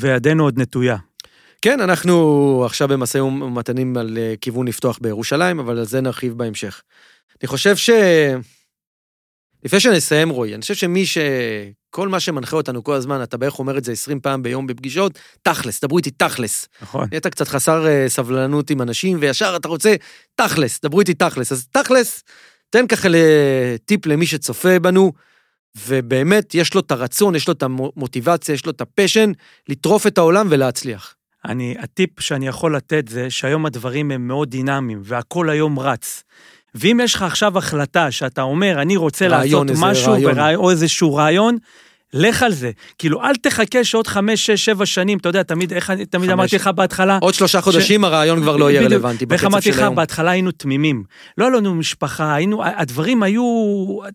וידנו 0.00 0.44
עוד 0.44 0.58
נטויה. 0.58 0.96
כן, 1.62 1.80
אנחנו 1.80 2.62
עכשיו 2.66 2.88
במשא 2.88 3.18
ומתנים 3.18 3.96
על 3.96 4.18
אה, 4.18 4.34
כיוון 4.40 4.68
לפתוח 4.68 4.98
בירושלים, 5.02 5.58
אבל 5.58 5.78
על 5.78 5.84
זה 5.84 6.00
נרחיב 6.00 6.32
בהמשך. 6.32 6.82
אני 7.42 7.48
חושב 7.48 7.76
ש... 7.76 7.90
לפני 9.64 9.80
שנסיים, 9.80 10.28
רועי, 10.28 10.54
אני 10.54 10.62
חושב 10.62 10.74
שמי 10.74 11.06
ש... 11.06 11.18
כל 11.90 12.08
מה 12.08 12.20
שמנחה 12.20 12.56
אותנו 12.56 12.84
כל 12.84 12.94
הזמן, 12.94 13.22
אתה 13.22 13.36
בערך 13.36 13.58
אומר 13.58 13.78
את 13.78 13.84
זה 13.84 13.92
20 13.92 14.20
פעם 14.20 14.42
ביום 14.42 14.66
בפגישות, 14.66 15.18
תכלס, 15.42 15.84
דברו 15.84 15.98
איתי 15.98 16.10
תכלס. 16.10 16.68
נכון. 16.82 17.06
נהיית 17.10 17.26
קצת 17.26 17.48
חסר 17.48 17.86
אה, 17.86 18.08
סבלנות 18.08 18.70
עם 18.70 18.82
אנשים, 18.82 19.18
וישר 19.20 19.54
אתה 19.56 19.68
רוצה 19.68 19.94
תכלס, 20.34 20.80
דברו 20.82 21.00
איתי 21.00 21.14
תכלס. 21.14 21.52
אז 21.52 21.66
תכלס, 21.70 22.24
תן 22.70 22.86
ככה 22.86 23.08
טיפ 23.84 24.06
למי 24.06 24.26
שצופה 24.26 24.78
בנו, 24.78 25.12
ובאמת 25.86 26.54
יש 26.54 26.74
לו 26.74 26.80
את 26.80 26.90
הרצון, 26.90 27.34
יש 27.34 27.48
לו 27.48 27.54
את 27.54 27.62
המוטיבציה, 27.62 28.52
יש 28.52 28.66
לו 28.66 28.72
את 28.72 28.80
הפשן, 28.80 29.32
לטרוף 29.68 30.06
את 30.06 30.18
העולם 30.18 30.46
ולהצליח. 30.50 31.14
אני, 31.44 31.74
הטיפ 31.78 32.20
שאני 32.20 32.48
יכול 32.48 32.76
לתת 32.76 33.08
זה 33.08 33.30
שהיום 33.30 33.66
הדברים 33.66 34.10
הם 34.10 34.28
מאוד 34.28 34.50
דינמיים, 34.50 35.00
והכל 35.04 35.50
היום 35.50 35.78
רץ. 35.78 36.22
ואם 36.74 37.00
יש 37.02 37.14
לך 37.14 37.22
עכשיו 37.22 37.58
החלטה 37.58 38.10
שאתה 38.10 38.42
אומר, 38.42 38.82
אני 38.82 38.96
רוצה 38.96 39.28
לעשות 39.28 39.66
משהו, 39.78 40.12
רעיון. 40.12 40.32
ורעי, 40.38 40.54
או 40.54 40.70
איזשהו 40.70 41.14
רעיון, 41.14 41.56
לך 42.12 42.42
על 42.42 42.52
זה. 42.52 42.70
כאילו, 42.98 43.22
אל 43.22 43.36
תחכה 43.36 43.84
שעוד 43.84 44.06
חמש, 44.06 44.46
שש, 44.46 44.64
שבע 44.64 44.86
שנים, 44.86 45.18
אתה 45.18 45.28
יודע, 45.28 45.42
תמיד, 45.42 45.72
איך 45.72 45.90
תמיד 45.90 46.10
חמש. 46.12 46.32
אמרתי 46.32 46.56
לך 46.56 46.66
בהתחלה, 46.66 47.18
עוד 47.20 47.34
שלושה 47.34 47.60
חודשים 47.60 48.04
הרעיון 48.04 48.40
כבר 48.40 48.56
לא 48.56 48.70
יהיה 48.70 48.80
בדיוק. 48.80 48.92
רלוונטי 48.92 49.24
ואיך 49.28 49.40
בקצב 49.42 49.52
אמרתי 49.54 49.70
לך, 49.70 49.76
של 49.76 49.82
היום. 49.82 49.94
בהתחלה 49.94 50.30
היינו 50.30 50.50
תמימים. 50.50 51.04
לא 51.38 51.44
היה 51.44 51.56
לנו 51.56 51.74
משפחה, 51.74 52.34
היינו, 52.34 52.64
הדברים 52.64 53.22
היו, 53.22 53.44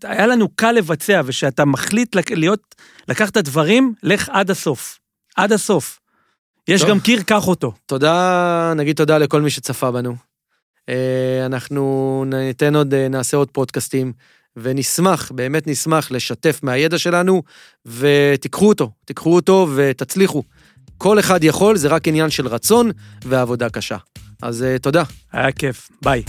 היה 0.04 0.26
לנו 0.26 0.48
קל 0.48 0.72
לבצע, 0.72 1.20
וכשאתה 1.24 1.64
מחליט 1.64 2.16
להיות, 2.30 2.74
לקחת 3.08 3.32
את 3.32 3.36
הדברים, 3.36 3.94
לך 4.02 4.28
עד 4.32 4.50
הסוף. 4.50 4.98
עד 5.36 5.52
הסוף. 5.52 6.00
יש 6.68 6.80
טוב. 6.80 6.90
גם 6.90 7.00
קיר, 7.00 7.22
קח 7.22 7.48
אותו. 7.48 7.72
תודה, 7.86 8.72
נגיד 8.76 8.96
תודה 8.96 9.18
לכל 9.18 9.42
מי 9.42 9.50
שצפה 9.50 9.90
בנו. 9.90 10.16
אה, 10.88 11.46
אנחנו 11.46 12.24
ניתן 12.26 12.76
עוד, 12.76 12.94
אה, 12.94 13.08
נעשה 13.08 13.36
עוד 13.36 13.50
פודקאסטים, 13.50 14.12
ונשמח, 14.56 15.32
באמת 15.34 15.66
נשמח 15.66 16.10
לשתף 16.10 16.60
מהידע 16.62 16.98
שלנו, 16.98 17.42
ותיקחו 17.86 18.68
אותו, 18.68 18.90
תיקחו 19.04 19.34
אותו 19.34 19.68
ותצליחו. 19.74 20.42
כל 20.98 21.18
אחד 21.18 21.44
יכול, 21.44 21.76
זה 21.76 21.88
רק 21.88 22.08
עניין 22.08 22.30
של 22.30 22.46
רצון 22.46 22.90
ועבודה 23.24 23.70
קשה. 23.70 23.96
אז 24.42 24.62
אה, 24.62 24.78
תודה. 24.78 25.02
היה 25.32 25.52
כיף, 25.52 25.88
ביי. 26.02 26.22